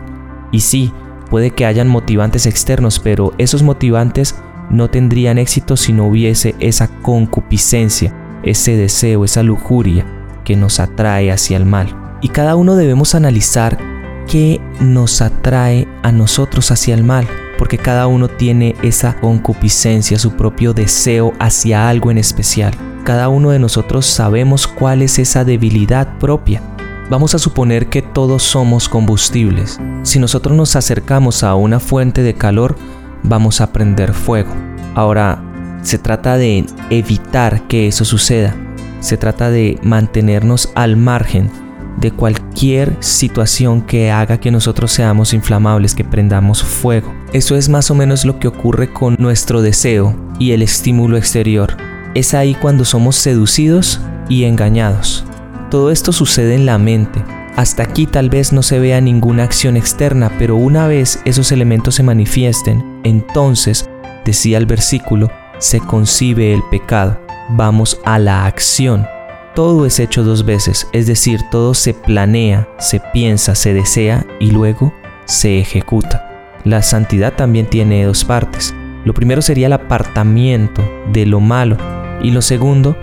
Y 0.52 0.60
sí, 0.60 0.92
Puede 1.34 1.50
que 1.50 1.66
hayan 1.66 1.88
motivantes 1.88 2.46
externos, 2.46 3.00
pero 3.00 3.32
esos 3.38 3.62
motivantes 3.62 4.36
no 4.70 4.88
tendrían 4.88 5.38
éxito 5.38 5.76
si 5.76 5.92
no 5.92 6.06
hubiese 6.06 6.54
esa 6.60 6.88
concupiscencia, 7.02 8.14
ese 8.42 8.76
deseo, 8.76 9.24
esa 9.24 9.42
lujuria 9.42 10.06
que 10.44 10.56
nos 10.56 10.80
atrae 10.80 11.32
hacia 11.32 11.56
el 11.56 11.64
mal. 11.64 12.18
Y 12.20 12.28
cada 12.28 12.56
uno 12.56 12.76
debemos 12.76 13.14
analizar 13.14 13.78
qué 14.26 14.60
nos 14.80 15.20
atrae 15.22 15.88
a 16.02 16.12
nosotros 16.12 16.70
hacia 16.70 16.94
el 16.94 17.04
mal, 17.04 17.28
porque 17.58 17.78
cada 17.78 18.06
uno 18.06 18.28
tiene 18.28 18.74
esa 18.82 19.20
concupiscencia, 19.20 20.18
su 20.18 20.32
propio 20.32 20.72
deseo 20.72 21.32
hacia 21.38 21.88
algo 21.88 22.10
en 22.10 22.18
especial. 22.18 22.74
Cada 23.04 23.28
uno 23.28 23.50
de 23.50 23.58
nosotros 23.58 24.06
sabemos 24.06 24.66
cuál 24.66 25.02
es 25.02 25.18
esa 25.18 25.44
debilidad 25.44 26.18
propia 26.18 26.62
Vamos 27.10 27.34
a 27.34 27.38
suponer 27.38 27.88
que 27.88 28.00
todos 28.00 28.42
somos 28.42 28.88
combustibles. 28.88 29.78
Si 30.04 30.18
nosotros 30.18 30.56
nos 30.56 30.74
acercamos 30.74 31.44
a 31.44 31.54
una 31.54 31.78
fuente 31.78 32.22
de 32.22 32.32
calor, 32.32 32.76
vamos 33.22 33.60
a 33.60 33.72
prender 33.72 34.14
fuego. 34.14 34.50
Ahora, 34.94 35.42
se 35.82 35.98
trata 35.98 36.38
de 36.38 36.64
evitar 36.88 37.68
que 37.68 37.88
eso 37.88 38.06
suceda. 38.06 38.56
Se 39.00 39.18
trata 39.18 39.50
de 39.50 39.78
mantenernos 39.82 40.70
al 40.74 40.96
margen 40.96 41.50
de 41.98 42.10
cualquier 42.10 42.96
situación 43.00 43.82
que 43.82 44.10
haga 44.10 44.38
que 44.38 44.50
nosotros 44.50 44.92
seamos 44.92 45.32
inflamables, 45.32 45.94
que 45.94 46.04
prendamos 46.04 46.62
fuego. 46.62 47.12
Eso 47.32 47.56
es 47.56 47.68
más 47.68 47.90
o 47.90 47.94
menos 47.94 48.24
lo 48.24 48.38
que 48.38 48.48
ocurre 48.48 48.92
con 48.92 49.16
nuestro 49.18 49.62
deseo 49.62 50.16
y 50.38 50.52
el 50.52 50.62
estímulo 50.62 51.16
exterior. 51.16 51.76
Es 52.14 52.34
ahí 52.34 52.54
cuando 52.54 52.84
somos 52.84 53.16
seducidos 53.16 54.00
y 54.28 54.44
engañados. 54.44 55.24
Todo 55.70 55.90
esto 55.90 56.12
sucede 56.12 56.54
en 56.54 56.66
la 56.66 56.78
mente. 56.78 57.22
Hasta 57.56 57.84
aquí 57.84 58.06
tal 58.06 58.30
vez 58.30 58.52
no 58.52 58.62
se 58.62 58.78
vea 58.80 59.00
ninguna 59.00 59.44
acción 59.44 59.76
externa, 59.76 60.30
pero 60.38 60.56
una 60.56 60.88
vez 60.88 61.20
esos 61.24 61.52
elementos 61.52 61.94
se 61.94 62.02
manifiesten, 62.02 63.00
entonces, 63.04 63.88
decía 64.24 64.58
el 64.58 64.66
versículo, 64.66 65.30
se 65.58 65.78
concibe 65.80 66.52
el 66.52 66.62
pecado. 66.70 67.20
Vamos 67.50 68.00
a 68.04 68.18
la 68.18 68.46
acción. 68.46 69.06
Todo 69.54 69.86
es 69.86 70.00
hecho 70.00 70.24
dos 70.24 70.44
veces, 70.44 70.88
es 70.92 71.06
decir, 71.06 71.40
todo 71.52 71.74
se 71.74 71.94
planea, 71.94 72.68
se 72.78 73.00
piensa, 73.12 73.54
se 73.54 73.72
desea 73.72 74.26
y 74.40 74.50
luego 74.50 74.92
se 75.26 75.60
ejecuta. 75.60 76.58
La 76.64 76.82
santidad 76.82 77.34
también 77.34 77.66
tiene 77.66 78.04
dos 78.04 78.24
partes. 78.24 78.74
Lo 79.04 79.14
primero 79.14 79.42
sería 79.42 79.68
el 79.68 79.72
apartamiento 79.72 80.82
de 81.12 81.26
lo 81.26 81.38
malo 81.38 81.76
y 82.20 82.32
lo 82.32 82.42
segundo, 82.42 82.96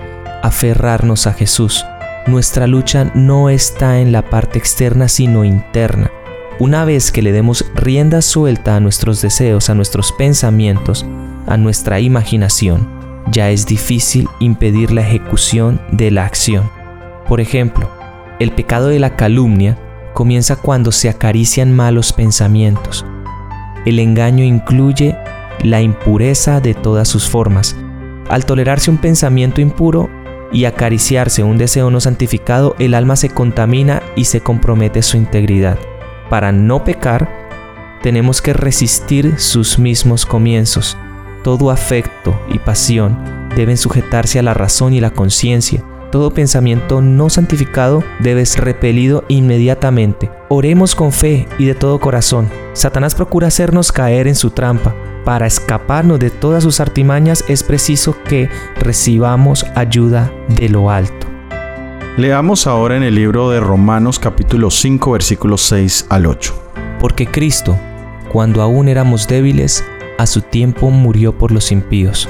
aferrarnos 0.44 1.26
a 1.26 1.32
Jesús. 1.34 1.86
Nuestra 2.28 2.68
lucha 2.68 3.10
no 3.16 3.50
está 3.50 4.02
en 4.02 4.12
la 4.12 4.30
parte 4.30 4.60
externa 4.60 5.08
sino 5.08 5.46
interna. 5.46 6.12
Una 6.60 6.84
vez 6.84 7.14
que 7.14 7.22
le 7.22 7.32
demos 7.32 7.66
rienda 7.76 8.22
suelta 8.22 8.76
a 8.76 8.82
nuestros 8.82 9.22
deseos, 9.22 9.70
a 9.70 9.74
nuestros 9.74 10.12
pensamientos, 10.12 11.06
a 11.48 11.56
nuestra 11.56 12.02
imaginación, 12.02 13.01
ya 13.30 13.50
es 13.50 13.66
difícil 13.66 14.28
impedir 14.40 14.92
la 14.92 15.02
ejecución 15.02 15.82
de 15.92 16.12
la 16.12 16.26
acción. 16.26 16.70
Por 17.28 17.42
ejemplo, 17.42 17.90
el 18.40 18.52
pecado 18.52 18.88
de 18.88 19.00
la 19.00 19.16
calumnia 19.16 19.78
comienza 20.14 20.56
cuando 20.56 20.92
se 20.92 21.10
acarician 21.10 21.76
malos 21.76 22.14
pensamientos. 22.14 23.06
El 23.86 24.00
engaño 24.00 24.44
incluye 24.44 25.18
la 25.64 25.82
impureza 25.82 26.60
de 26.60 26.74
todas 26.74 27.08
sus 27.08 27.30
formas. 27.30 27.76
Al 28.30 28.46
tolerarse 28.46 28.90
un 28.90 28.98
pensamiento 28.98 29.62
impuro, 29.62 30.10
y 30.54 30.66
acariciarse 30.66 31.44
un 31.44 31.58
deseo 31.58 31.90
no 31.90 32.02
santificado, 32.02 32.76
el 32.80 32.94
alma 32.94 33.16
se 33.16 33.30
contamina 33.30 34.02
y 34.16 34.26
se 34.26 34.42
compromete 34.42 35.02
su 35.02 35.18
integridad. 35.18 35.78
Para 36.30 36.52
no 36.52 36.84
pecar, 36.84 37.30
tenemos 38.02 38.42
que 38.42 38.54
resistir 38.54 39.40
sus 39.40 39.80
mismos 39.80 40.26
comienzos. 40.26 40.98
Todo 41.44 41.72
afecto 41.72 42.40
y 42.52 42.60
pasión 42.60 43.18
deben 43.56 43.78
sujetarse 43.78 44.40
a 44.40 44.44
la 44.44 44.54
razón 44.54 44.94
y 44.94 45.00
la 45.00 45.12
conciencia. 45.12 45.84
Todo 46.12 46.34
pensamiento 46.34 47.02
no 47.02 47.30
santificado 47.30 48.04
debe 48.20 48.46
ser 48.46 48.66
repelido 48.66 49.24
inmediatamente. 49.28 50.30
Oremos 50.50 50.94
con 50.94 51.12
fe 51.12 51.48
y 51.58 51.66
de 51.66 51.76
todo 51.76 52.00
corazón. 52.00 52.50
Satanás 52.74 53.16
procura 53.16 53.48
hacernos 53.48 53.92
caer 53.92 54.28
en 54.28 54.36
su 54.36 54.52
trampa, 54.52 54.94
para 55.26 55.46
escaparnos 55.46 56.20
de 56.20 56.32
todas 56.32 56.64
sus 56.64 56.80
artimañas 56.80 57.44
es 57.48 57.62
preciso 57.62 58.16
que 58.24 58.50
recibamos 58.80 59.66
ayuda 59.76 60.32
de 60.48 60.68
lo 60.68 60.90
alto. 60.90 61.28
Leamos 62.18 62.66
ahora 62.66 62.98
en 62.98 63.04
el 63.04 63.16
libro 63.16 63.52
de 63.52 63.60
Romanos 63.60 64.18
capítulo 64.18 64.72
5 64.72 65.12
versículos 65.12 65.62
6 65.62 66.08
al 66.10 66.26
8. 66.26 66.54
Porque 67.00 67.28
Cristo, 67.28 67.78
cuando 68.32 68.64
aún 68.64 68.88
éramos 68.88 69.28
débiles, 69.28 69.86
a 70.22 70.28
su 70.28 70.42
tiempo 70.42 70.90
murió 70.92 71.38
por 71.38 71.52
los 71.52 71.72
impíos. 71.72 72.30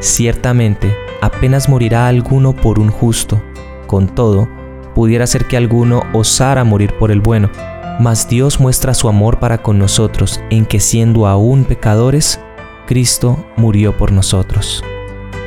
Ciertamente, 0.00 0.94
apenas 1.20 1.68
morirá 1.68 2.08
alguno 2.08 2.54
por 2.54 2.78
un 2.78 2.90
justo. 2.90 3.42
Con 3.86 4.08
todo, 4.08 4.48
pudiera 4.94 5.26
ser 5.26 5.46
que 5.46 5.56
alguno 5.56 6.02
osara 6.12 6.64
morir 6.64 6.92
por 6.98 7.10
el 7.10 7.20
bueno 7.20 7.50
mas 7.98 8.28
Dios 8.28 8.60
muestra 8.60 8.94
su 8.94 9.08
amor 9.08 9.38
para 9.40 9.62
con 9.62 9.78
nosotros 9.78 10.40
en 10.50 10.64
que 10.64 10.80
siendo 10.80 11.26
aún 11.26 11.64
pecadores, 11.64 12.40
Cristo 12.86 13.44
murió 13.56 13.96
por 13.96 14.12
nosotros. 14.12 14.84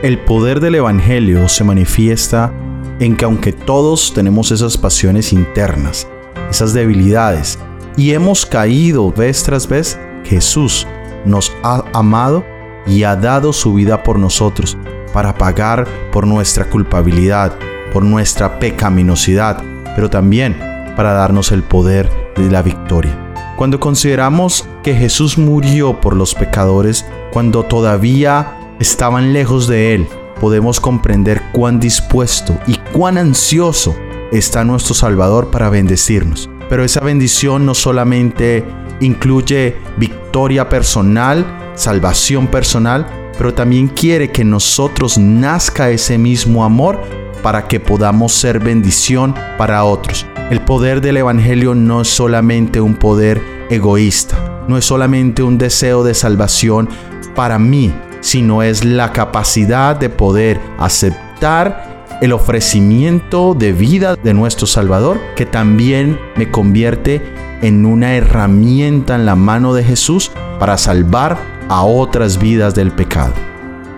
El 0.03 0.19
poder 0.19 0.59
del 0.59 0.75
Evangelio 0.75 1.47
se 1.47 1.63
manifiesta 1.63 2.53
en 2.99 3.15
que 3.15 3.25
aunque 3.25 3.53
todos 3.53 4.13
tenemos 4.13 4.51
esas 4.51 4.77
pasiones 4.77 5.31
internas, 5.31 6.07
esas 6.49 6.73
debilidades, 6.73 7.57
y 7.97 8.11
hemos 8.11 8.45
caído 8.45 9.11
vez 9.11 9.43
tras 9.43 9.67
vez, 9.67 9.99
Jesús 10.23 10.85
nos 11.25 11.55
ha 11.63 11.83
amado 11.93 12.43
y 12.85 13.03
ha 13.03 13.15
dado 13.15 13.53
su 13.53 13.73
vida 13.73 14.03
por 14.03 14.19
nosotros 14.19 14.77
para 15.13 15.35
pagar 15.35 15.87
por 16.11 16.25
nuestra 16.25 16.65
culpabilidad, 16.69 17.57
por 17.93 18.03
nuestra 18.03 18.59
pecaminosidad, 18.59 19.63
pero 19.95 20.09
también 20.09 20.57
para 20.95 21.13
darnos 21.13 21.51
el 21.51 21.63
poder 21.63 22.09
de 22.35 22.49
la 22.49 22.61
victoria. 22.61 23.17
Cuando 23.57 23.79
consideramos 23.79 24.67
que 24.83 24.95
Jesús 24.95 25.37
murió 25.37 26.01
por 26.01 26.15
los 26.15 26.33
pecadores 26.33 27.05
cuando 27.31 27.63
todavía 27.63 28.57
estaban 28.79 29.33
lejos 29.33 29.67
de 29.67 29.93
Él, 29.93 30.07
podemos 30.39 30.79
comprender 30.79 31.41
cuán 31.51 31.79
dispuesto 31.79 32.57
y 32.65 32.75
cuán 32.93 33.17
ansioso 33.17 33.95
está 34.31 34.63
nuestro 34.63 34.95
Salvador 34.95 35.51
para 35.51 35.69
bendecirnos. 35.69 36.49
Pero 36.69 36.83
esa 36.83 37.01
bendición 37.01 37.65
no 37.65 37.75
solamente 37.75 38.65
incluye 39.01 39.75
victoria 39.97 40.69
personal, 40.69 41.45
salvación 41.75 42.47
personal, 42.47 43.05
pero 43.37 43.53
también 43.53 43.87
quiere 43.87 44.31
que 44.31 44.45
nosotros 44.45 45.17
nazca 45.17 45.89
ese 45.89 46.17
mismo 46.17 46.63
amor 46.63 47.01
para 47.43 47.67
que 47.67 47.79
podamos 47.79 48.33
ser 48.33 48.59
bendición 48.59 49.35
para 49.57 49.83
otros. 49.83 50.25
El 50.49 50.61
poder 50.61 51.01
del 51.01 51.17
Evangelio 51.17 51.75
no 51.75 52.01
es 52.01 52.07
solamente 52.07 52.79
un 52.79 52.95
poder 52.95 53.41
egoísta, 53.69 54.63
no 54.67 54.77
es 54.77 54.85
solamente 54.85 55.43
un 55.43 55.57
deseo 55.57 56.03
de 56.03 56.13
salvación 56.13 56.87
para 57.35 57.57
mí, 57.57 57.93
sino 58.19 58.61
es 58.61 58.85
la 58.85 59.11
capacidad 59.11 59.95
de 59.95 60.09
poder 60.09 60.59
aceptar 60.77 61.91
el 62.21 62.33
ofrecimiento 62.33 63.55
de 63.55 63.73
vida 63.73 64.15
de 64.15 64.33
nuestro 64.35 64.67
Salvador, 64.67 65.19
que 65.35 65.47
también 65.47 66.19
me 66.35 66.51
convierte 66.51 67.21
en 67.61 67.85
una 67.85 68.15
herramienta 68.15 69.15
en 69.15 69.25
la 69.25 69.35
mano 69.35 69.73
de 69.73 69.83
Jesús 69.83 70.31
para 70.59 70.77
salvar 70.77 71.37
a 71.69 71.83
otras 71.83 72.37
vidas 72.37 72.75
del 72.75 72.91
pecado. 72.91 73.33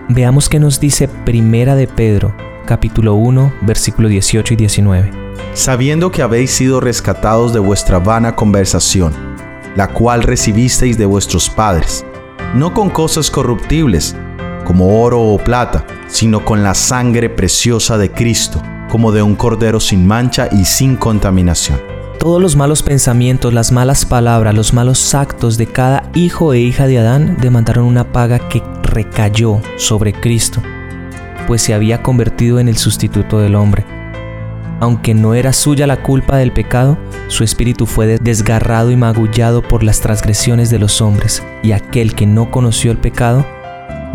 Veamos 0.08 0.48
qué 0.48 0.60
nos 0.60 0.80
dice 0.80 1.08
Primera 1.08 1.74
de 1.74 1.86
Pedro, 1.86 2.34
capítulo 2.66 3.14
1, 3.14 3.52
versículo 3.62 4.08
18 4.08 4.54
y 4.54 4.56
19. 4.56 5.10
Sabiendo 5.54 6.10
que 6.10 6.22
habéis 6.22 6.50
sido 6.50 6.80
rescatados 6.80 7.52
de 7.52 7.58
vuestra 7.58 7.98
vana 7.98 8.36
conversación, 8.36 9.12
la 9.76 9.88
cual 9.88 10.22
recibisteis 10.22 10.98
de 10.98 11.06
vuestros 11.06 11.48
padres, 11.48 12.04
no 12.54 12.74
con 12.74 12.90
cosas 12.90 13.30
corruptibles, 13.30 14.14
como 14.64 15.02
oro 15.02 15.20
o 15.20 15.38
plata, 15.38 15.84
sino 16.06 16.44
con 16.44 16.62
la 16.62 16.74
sangre 16.74 17.30
preciosa 17.30 17.98
de 17.98 18.10
Cristo, 18.10 18.62
como 18.90 19.10
de 19.10 19.22
un 19.22 19.34
cordero 19.34 19.80
sin 19.80 20.06
mancha 20.06 20.48
y 20.52 20.64
sin 20.64 20.96
contaminación. 20.96 21.93
Todos 22.24 22.40
los 22.40 22.56
malos 22.56 22.82
pensamientos, 22.82 23.52
las 23.52 23.70
malas 23.70 24.06
palabras, 24.06 24.54
los 24.54 24.72
malos 24.72 25.14
actos 25.14 25.58
de 25.58 25.66
cada 25.66 26.08
hijo 26.14 26.54
e 26.54 26.60
hija 26.60 26.86
de 26.86 26.98
Adán 26.98 27.36
demandaron 27.38 27.84
una 27.84 28.12
paga 28.12 28.48
que 28.48 28.62
recayó 28.82 29.60
sobre 29.76 30.14
Cristo, 30.14 30.62
pues 31.46 31.60
se 31.60 31.74
había 31.74 32.02
convertido 32.02 32.60
en 32.60 32.68
el 32.68 32.78
sustituto 32.78 33.40
del 33.40 33.54
hombre. 33.54 33.84
Aunque 34.80 35.12
no 35.12 35.34
era 35.34 35.52
suya 35.52 35.86
la 35.86 36.02
culpa 36.02 36.38
del 36.38 36.50
pecado, 36.50 36.96
su 37.28 37.44
espíritu 37.44 37.84
fue 37.84 38.06
desgarrado 38.18 38.90
y 38.90 38.96
magullado 38.96 39.60
por 39.60 39.82
las 39.82 40.00
transgresiones 40.00 40.70
de 40.70 40.78
los 40.78 41.02
hombres, 41.02 41.42
y 41.62 41.72
aquel 41.72 42.14
que 42.14 42.24
no 42.24 42.50
conoció 42.50 42.90
el 42.90 42.96
pecado, 42.96 43.44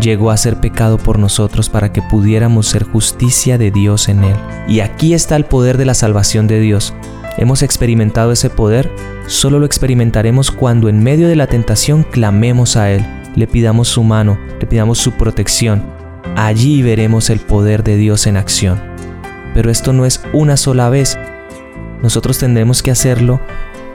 llegó 0.02 0.32
a 0.32 0.38
ser 0.38 0.60
pecado 0.60 0.98
por 0.98 1.20
nosotros 1.20 1.70
para 1.70 1.94
que 1.94 2.02
pudiéramos 2.02 2.66
ser 2.66 2.86
justicia 2.86 3.60
de 3.60 3.70
Dios 3.70 4.10
en 4.10 4.24
él. 4.24 4.36
Y 4.68 4.80
aquí 4.80 5.14
está 5.14 5.36
el 5.36 5.46
poder 5.46 5.78
de 5.78 5.86
la 5.86 5.94
salvación 5.94 6.48
de 6.48 6.60
Dios. 6.60 6.96
Hemos 7.40 7.64
experimentado 7.64 8.34
ese 8.34 8.50
poder, 8.50 8.92
solo 9.26 9.60
lo 9.60 9.66
experimentaremos 9.66 10.52
cuando 10.52 10.90
en 10.90 11.02
medio 11.02 11.30
de 11.30 11.38
la 11.38 11.48
tentación 11.48 12.04
clamemos 12.04 12.76
a 12.76 12.92
Él, 12.92 13.06
le 13.34 13.48
pidamos 13.48 13.88
su 13.88 14.04
mano, 14.04 14.38
le 14.60 14.68
pidamos 14.68 14.98
su 14.98 15.14
protección. 15.14 15.82
Allí 16.36 16.82
veremos 16.82 17.30
el 17.30 17.40
poder 17.40 17.86
de 17.86 17.96
Dios 17.96 18.28
en 18.28 18.36
acción. 18.36 18.82
Pero 19.54 19.72
esto 19.72 19.94
no 19.94 20.06
es 20.06 20.22
una 20.34 20.58
sola 20.58 20.90
vez. 20.90 21.18
Nosotros 22.04 22.38
tendremos 22.40 22.84
que 22.84 22.92
hacerlo 22.92 23.40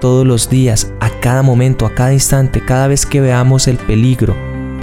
todos 0.01 0.27
los 0.27 0.49
días, 0.49 0.95
a 1.01 1.11
cada 1.21 1.43
momento, 1.43 1.85
a 1.85 1.95
cada 1.95 2.15
instante, 2.15 2.65
cada 2.65 2.89
vez 2.89 3.05
que 3.05 3.21
veamos 3.21 3.69
el 3.69 3.77
peligro, 3.77 4.35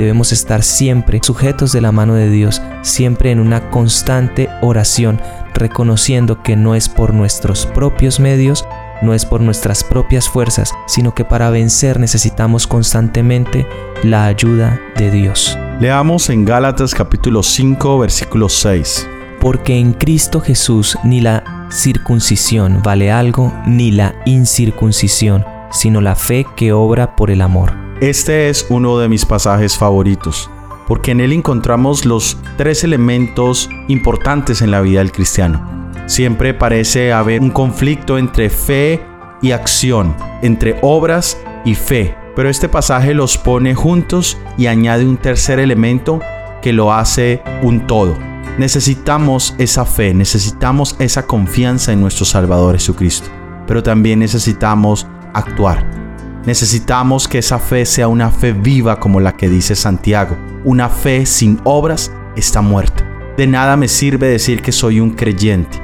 Debemos 0.02 0.32
estar 0.32 0.64
siempre 0.64 1.20
sujetos 1.22 1.74
de 1.74 1.80
la 1.80 1.92
mano 1.92 2.16
de 2.16 2.28
Dios, 2.28 2.60
siempre 2.82 3.30
en 3.30 3.40
una 3.40 3.70
constante 3.70 4.50
oración, 4.62 5.22
reconociendo 5.54 6.42
que 6.44 6.56
no 6.56 6.76
es 6.76 6.90
por 6.90 7.14
nuestros 7.14 7.66
propios 7.66 8.20
medios, 8.20 8.66
no 9.02 9.14
es 9.14 9.26
por 9.26 9.42
nuestras 9.42 9.84
propias 9.84 10.30
fuerzas, 10.30 10.74
sino 10.88 11.14
que 11.14 11.26
para 11.26 11.50
vencer 11.50 12.00
necesitamos 12.00 12.68
constantemente 12.68 13.68
la 14.04 14.26
ayuda 14.26 14.80
de 14.96 15.12
Dios. 15.12 15.58
Leamos 15.80 16.30
en 16.30 16.46
Gálatas 16.46 16.94
capítulo 16.94 17.44
5 17.44 18.00
versículo 18.00 18.50
6. 18.50 19.10
Porque 19.40 19.76
en 19.76 19.94
Cristo 19.94 20.40
Jesús 20.40 20.98
ni 21.04 21.20
la 21.20 21.68
circuncisión 21.72 22.82
vale 22.84 23.12
algo, 23.12 23.52
ni 23.66 23.92
la 23.92 24.14
incircuncisión, 24.26 25.46
sino 25.72 26.02
la 26.02 26.16
fe 26.16 26.46
que 26.56 26.74
obra 26.74 27.16
por 27.16 27.32
el 27.32 27.42
amor. 27.42 27.74
Este 28.02 28.50
es 28.50 28.66
uno 28.70 29.00
de 29.00 29.10
mis 29.10 29.26
pasajes 29.26 29.78
favoritos, 29.78 30.50
porque 30.92 31.12
en 31.12 31.22
él 31.22 31.32
encontramos 31.32 32.04
los 32.04 32.38
tres 32.58 32.84
elementos 32.84 33.70
importantes 33.88 34.62
en 34.62 34.72
la 34.72 34.82
vida 34.82 35.00
del 35.00 35.14
cristiano. 35.14 35.94
Siempre 36.06 36.54
parece 36.54 37.14
haber 37.14 37.40
un 37.40 37.50
conflicto 37.50 38.18
entre 38.18 38.50
fe 38.50 39.02
y 39.42 39.52
acción, 39.52 40.14
entre 40.42 40.78
obras 40.82 41.38
y 41.64 41.76
fe, 41.76 42.14
pero 42.36 42.50
este 42.50 42.68
pasaje 42.68 43.14
los 43.14 43.38
pone 43.38 43.74
juntos 43.74 44.38
y 44.58 44.68
añade 44.68 45.06
un 45.06 45.16
tercer 45.16 45.60
elemento 45.60 46.20
que 46.62 46.74
lo 46.74 46.92
hace 46.92 47.42
un 47.62 47.88
todo. 47.88 48.14
Necesitamos 48.58 49.56
esa 49.60 49.86
fe, 49.86 50.14
necesitamos 50.14 50.98
esa 51.00 51.26
confianza 51.26 51.94
en 51.94 52.02
nuestro 52.02 52.26
Salvador 52.26 52.76
Jesucristo, 52.76 53.30
pero 53.66 53.82
también 53.82 54.20
necesitamos 54.20 55.08
actuar. 55.34 56.11
Necesitamos 56.46 57.28
que 57.28 57.38
esa 57.38 57.60
fe 57.60 57.86
sea 57.86 58.08
una 58.08 58.32
fe 58.32 58.52
viva 58.52 59.00
como 59.00 59.20
la 59.20 59.38
que 59.38 59.48
dice 59.48 59.76
Santiago. 59.76 60.36
Una 60.64 60.90
fe 60.90 61.28
sin 61.28 61.60
obras 61.66 62.12
está 62.36 62.62
muerta. 62.62 63.06
De 63.38 63.46
nada 63.46 63.78
me 63.78 63.88
sirve 63.88 64.28
decir 64.28 64.64
que 64.64 64.72
soy 64.72 65.00
un 65.00 65.12
creyente, 65.12 65.80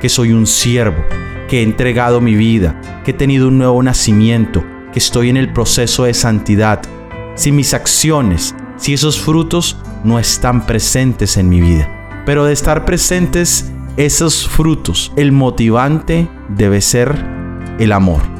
que 0.00 0.08
soy 0.08 0.32
un 0.32 0.46
siervo, 0.46 1.04
que 1.48 1.58
he 1.58 1.62
entregado 1.62 2.20
mi 2.20 2.36
vida, 2.36 2.80
que 3.04 3.10
he 3.10 3.14
tenido 3.14 3.48
un 3.48 3.58
nuevo 3.58 3.82
nacimiento, 3.82 4.64
que 4.92 5.00
estoy 5.00 5.28
en 5.28 5.36
el 5.36 5.52
proceso 5.52 6.04
de 6.04 6.14
santidad. 6.14 6.82
Si 7.34 7.50
mis 7.50 7.74
acciones, 7.74 8.54
si 8.76 8.94
esos 8.94 9.20
frutos 9.20 9.76
no 10.04 10.20
están 10.20 10.66
presentes 10.66 11.36
en 11.36 11.48
mi 11.48 11.60
vida. 11.60 12.22
Pero 12.24 12.44
de 12.44 12.52
estar 12.52 12.84
presentes 12.84 13.72
esos 13.96 14.48
frutos, 14.48 15.12
el 15.16 15.32
motivante 15.32 16.28
debe 16.48 16.80
ser 16.80 17.26
el 17.80 17.90
amor 17.90 18.35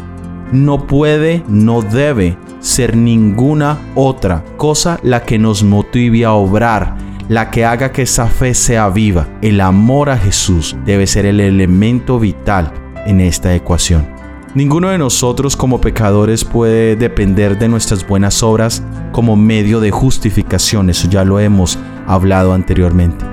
no 0.52 0.86
puede, 0.86 1.42
no 1.48 1.82
debe 1.82 2.36
ser 2.60 2.96
ninguna 2.96 3.78
otra 3.94 4.44
cosa 4.56 4.98
la 5.02 5.24
que 5.24 5.38
nos 5.38 5.62
motive 5.62 6.24
a 6.24 6.32
obrar, 6.32 6.96
la 7.28 7.50
que 7.50 7.64
haga 7.64 7.92
que 7.92 8.02
esa 8.02 8.26
fe 8.26 8.54
sea 8.54 8.88
viva. 8.88 9.28
El 9.42 9.60
amor 9.60 10.10
a 10.10 10.18
Jesús 10.18 10.76
debe 10.84 11.06
ser 11.06 11.26
el 11.26 11.40
elemento 11.40 12.18
vital 12.18 12.72
en 13.06 13.20
esta 13.20 13.54
ecuación. 13.54 14.16
Ninguno 14.54 14.88
de 14.88 14.98
nosotros 14.98 15.54
como 15.54 15.82
pecadores 15.82 16.44
puede 16.44 16.96
depender 16.96 17.58
de 17.58 17.68
nuestras 17.68 18.06
buenas 18.06 18.42
obras 18.42 18.82
como 19.12 19.36
medio 19.36 19.80
de 19.80 19.90
justificación, 19.90 20.88
eso 20.88 21.08
ya 21.10 21.24
lo 21.24 21.38
hemos 21.40 21.78
hablado 22.06 22.54
anteriormente. 22.54 23.24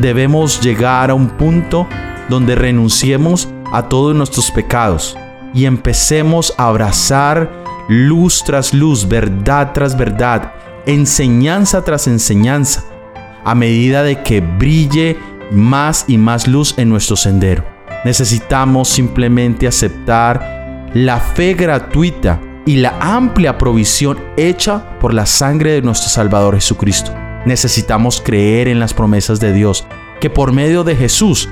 Debemos 0.00 0.60
llegar 0.60 1.10
a 1.10 1.14
un 1.14 1.28
punto 1.30 1.86
donde 2.28 2.54
renunciemos 2.56 3.48
a 3.72 3.88
todos 3.88 4.14
nuestros 4.14 4.50
pecados, 4.50 5.16
y 5.56 5.64
empecemos 5.64 6.52
a 6.58 6.68
abrazar 6.68 7.50
luz 7.88 8.44
tras 8.44 8.74
luz, 8.74 9.08
verdad 9.08 9.72
tras 9.72 9.96
verdad, 9.96 10.52
enseñanza 10.84 11.82
tras 11.82 12.06
enseñanza, 12.06 12.84
a 13.42 13.54
medida 13.54 14.02
de 14.02 14.22
que 14.22 14.42
brille 14.42 15.16
más 15.50 16.04
y 16.08 16.18
más 16.18 16.46
luz 16.46 16.74
en 16.76 16.90
nuestro 16.90 17.16
sendero. 17.16 17.64
Necesitamos 18.04 18.88
simplemente 18.88 19.66
aceptar 19.66 20.90
la 20.92 21.18
fe 21.18 21.54
gratuita 21.54 22.38
y 22.66 22.76
la 22.76 22.94
amplia 23.00 23.56
provisión 23.56 24.18
hecha 24.36 24.98
por 25.00 25.14
la 25.14 25.24
sangre 25.24 25.72
de 25.72 25.82
nuestro 25.82 26.10
Salvador 26.10 26.56
Jesucristo. 26.56 27.14
Necesitamos 27.46 28.20
creer 28.20 28.68
en 28.68 28.78
las 28.78 28.92
promesas 28.92 29.40
de 29.40 29.54
Dios, 29.54 29.86
que 30.20 30.28
por 30.28 30.52
medio 30.52 30.84
de 30.84 30.96
Jesús 30.96 31.48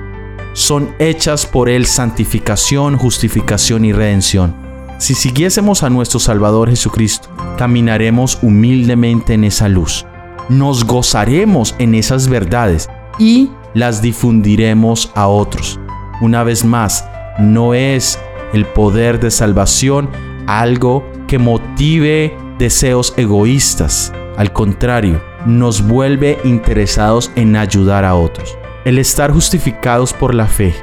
son 0.54 0.94
hechas 0.98 1.44
por 1.44 1.68
Él 1.68 1.84
santificación, 1.84 2.96
justificación 2.96 3.84
y 3.84 3.92
redención. 3.92 4.54
Si 4.98 5.14
siguiésemos 5.14 5.82
a 5.82 5.90
nuestro 5.90 6.18
Salvador 6.18 6.70
Jesucristo, 6.70 7.28
caminaremos 7.58 8.38
humildemente 8.40 9.34
en 9.34 9.44
esa 9.44 9.68
luz. 9.68 10.06
nos 10.48 10.84
gozaremos 10.84 11.74
en 11.78 11.94
esas 11.94 12.28
verdades 12.28 12.90
y 13.18 13.50
las 13.72 14.02
difundiremos 14.02 15.10
a 15.14 15.26
otros. 15.26 15.80
Una 16.20 16.44
vez 16.44 16.64
más, 16.64 17.04
no 17.38 17.74
es 17.74 18.18
el 18.52 18.66
poder 18.66 19.20
de 19.20 19.30
salvación 19.30 20.10
algo 20.46 21.04
que 21.26 21.38
motive 21.38 22.36
deseos 22.58 23.14
egoístas. 23.16 24.12
Al 24.36 24.52
contrario, 24.52 25.20
nos 25.46 25.86
vuelve 25.86 26.38
interesados 26.44 27.30
en 27.36 27.56
ayudar 27.56 28.04
a 28.04 28.14
otros. 28.14 28.56
El 28.84 28.98
estar 28.98 29.32
justificados 29.32 30.12
por 30.12 30.34
la 30.34 30.46
fe, 30.46 30.74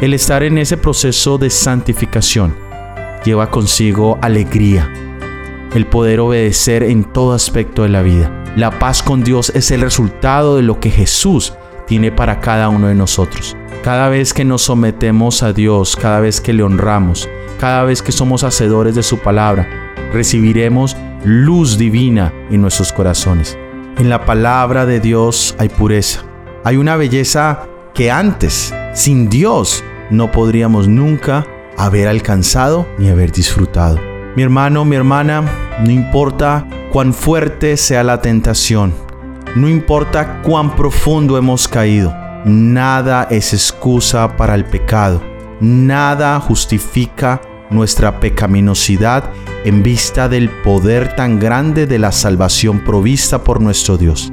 el 0.00 0.14
estar 0.14 0.44
en 0.44 0.58
ese 0.58 0.76
proceso 0.76 1.38
de 1.38 1.50
santificación, 1.50 2.54
lleva 3.24 3.50
consigo 3.50 4.16
alegría, 4.22 4.88
el 5.74 5.86
poder 5.86 6.20
obedecer 6.20 6.84
en 6.84 7.02
todo 7.02 7.32
aspecto 7.32 7.82
de 7.82 7.88
la 7.88 8.02
vida. 8.02 8.30
La 8.54 8.78
paz 8.78 9.02
con 9.02 9.24
Dios 9.24 9.50
es 9.56 9.72
el 9.72 9.80
resultado 9.80 10.54
de 10.54 10.62
lo 10.62 10.78
que 10.78 10.90
Jesús 10.90 11.52
tiene 11.88 12.12
para 12.12 12.38
cada 12.38 12.68
uno 12.68 12.86
de 12.86 12.94
nosotros. 12.94 13.56
Cada 13.82 14.08
vez 14.08 14.32
que 14.32 14.44
nos 14.44 14.62
sometemos 14.62 15.42
a 15.42 15.52
Dios, 15.52 15.96
cada 15.96 16.20
vez 16.20 16.40
que 16.40 16.52
le 16.52 16.62
honramos, 16.62 17.28
cada 17.58 17.82
vez 17.82 18.02
que 18.02 18.12
somos 18.12 18.44
hacedores 18.44 18.94
de 18.94 19.02
su 19.02 19.18
palabra, 19.18 19.68
recibiremos 20.12 20.96
luz 21.24 21.76
divina 21.76 22.32
en 22.52 22.60
nuestros 22.60 22.92
corazones. 22.92 23.58
En 23.98 24.08
la 24.08 24.24
palabra 24.24 24.86
de 24.86 25.00
Dios 25.00 25.56
hay 25.58 25.68
pureza. 25.68 26.24
Hay 26.64 26.76
una 26.76 26.94
belleza 26.94 27.66
que 27.92 28.12
antes, 28.12 28.72
sin 28.94 29.28
Dios, 29.28 29.82
no 30.10 30.30
podríamos 30.30 30.86
nunca 30.86 31.44
haber 31.76 32.06
alcanzado 32.06 32.86
ni 32.98 33.08
haber 33.08 33.32
disfrutado. 33.32 33.98
Mi 34.36 34.44
hermano, 34.44 34.84
mi 34.84 34.94
hermana, 34.94 35.42
no 35.84 35.90
importa 35.90 36.64
cuán 36.92 37.14
fuerte 37.14 37.76
sea 37.76 38.04
la 38.04 38.22
tentación, 38.22 38.94
no 39.56 39.68
importa 39.68 40.40
cuán 40.42 40.76
profundo 40.76 41.36
hemos 41.36 41.66
caído, 41.66 42.14
nada 42.44 43.26
es 43.28 43.52
excusa 43.52 44.36
para 44.36 44.54
el 44.54 44.64
pecado, 44.64 45.20
nada 45.60 46.38
justifica 46.38 47.40
nuestra 47.70 48.20
pecaminosidad 48.20 49.24
en 49.64 49.82
vista 49.82 50.28
del 50.28 50.48
poder 50.48 51.16
tan 51.16 51.40
grande 51.40 51.88
de 51.88 51.98
la 51.98 52.12
salvación 52.12 52.84
provista 52.84 53.42
por 53.42 53.60
nuestro 53.60 53.96
Dios. 53.96 54.32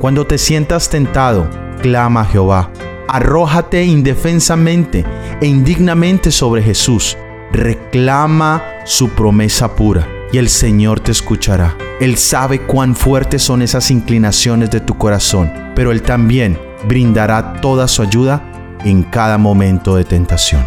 Cuando 0.00 0.26
te 0.26 0.38
sientas 0.38 0.88
tentado, 0.88 1.46
clama 1.82 2.22
a 2.22 2.24
Jehová, 2.24 2.70
arrójate 3.06 3.84
indefensamente 3.84 5.04
e 5.42 5.46
indignamente 5.46 6.30
sobre 6.30 6.62
Jesús, 6.62 7.18
reclama 7.52 8.62
su 8.86 9.10
promesa 9.10 9.76
pura 9.76 10.08
y 10.32 10.38
el 10.38 10.48
Señor 10.48 11.00
te 11.00 11.12
escuchará. 11.12 11.76
Él 12.00 12.16
sabe 12.16 12.62
cuán 12.62 12.94
fuertes 12.96 13.42
son 13.42 13.60
esas 13.60 13.90
inclinaciones 13.90 14.70
de 14.70 14.80
tu 14.80 14.96
corazón, 14.96 15.52
pero 15.76 15.92
Él 15.92 16.00
también 16.00 16.58
brindará 16.88 17.60
toda 17.60 17.86
su 17.86 18.00
ayuda 18.00 18.78
en 18.86 19.02
cada 19.02 19.36
momento 19.36 19.96
de 19.96 20.04
tentación. 20.04 20.62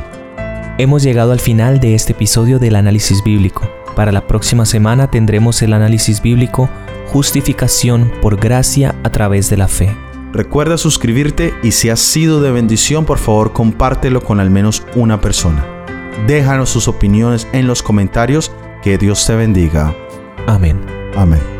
Hemos 0.77 1.01
llegado 1.01 1.31
al 1.31 1.39
final 1.39 1.79
de 1.79 1.95
este 1.95 2.11
episodio 2.11 2.59
del 2.59 2.75
análisis 2.75 3.23
bíblico. 3.23 3.67
Para 3.95 4.11
la 4.11 4.27
próxima 4.27 4.67
semana 4.67 5.09
tendremos 5.09 5.59
el 5.63 5.73
análisis 5.73 6.21
bíblico 6.21 6.69
Justificación 7.07 8.11
por 8.21 8.37
gracia 8.37 8.95
a 9.03 9.11
través 9.11 9.49
de 9.49 9.57
la 9.57 9.67
fe. 9.67 9.95
Recuerda 10.31 10.77
suscribirte 10.77 11.53
y 11.61 11.71
si 11.71 11.89
has 11.89 11.99
sido 11.99 12.41
de 12.41 12.51
bendición, 12.51 13.05
por 13.05 13.19
favor 13.19 13.53
compártelo 13.53 14.21
con 14.21 14.39
al 14.39 14.49
menos 14.49 14.83
una 14.95 15.21
persona. 15.21 15.63
Déjanos 16.25 16.69
sus 16.69 16.87
opiniones 16.87 17.47
en 17.53 17.67
los 17.67 17.83
comentarios. 17.83 18.51
Que 18.81 18.97
Dios 18.97 19.25
te 19.25 19.35
bendiga. 19.35 19.95
Amén. 20.47 20.81
Amén. 21.15 21.52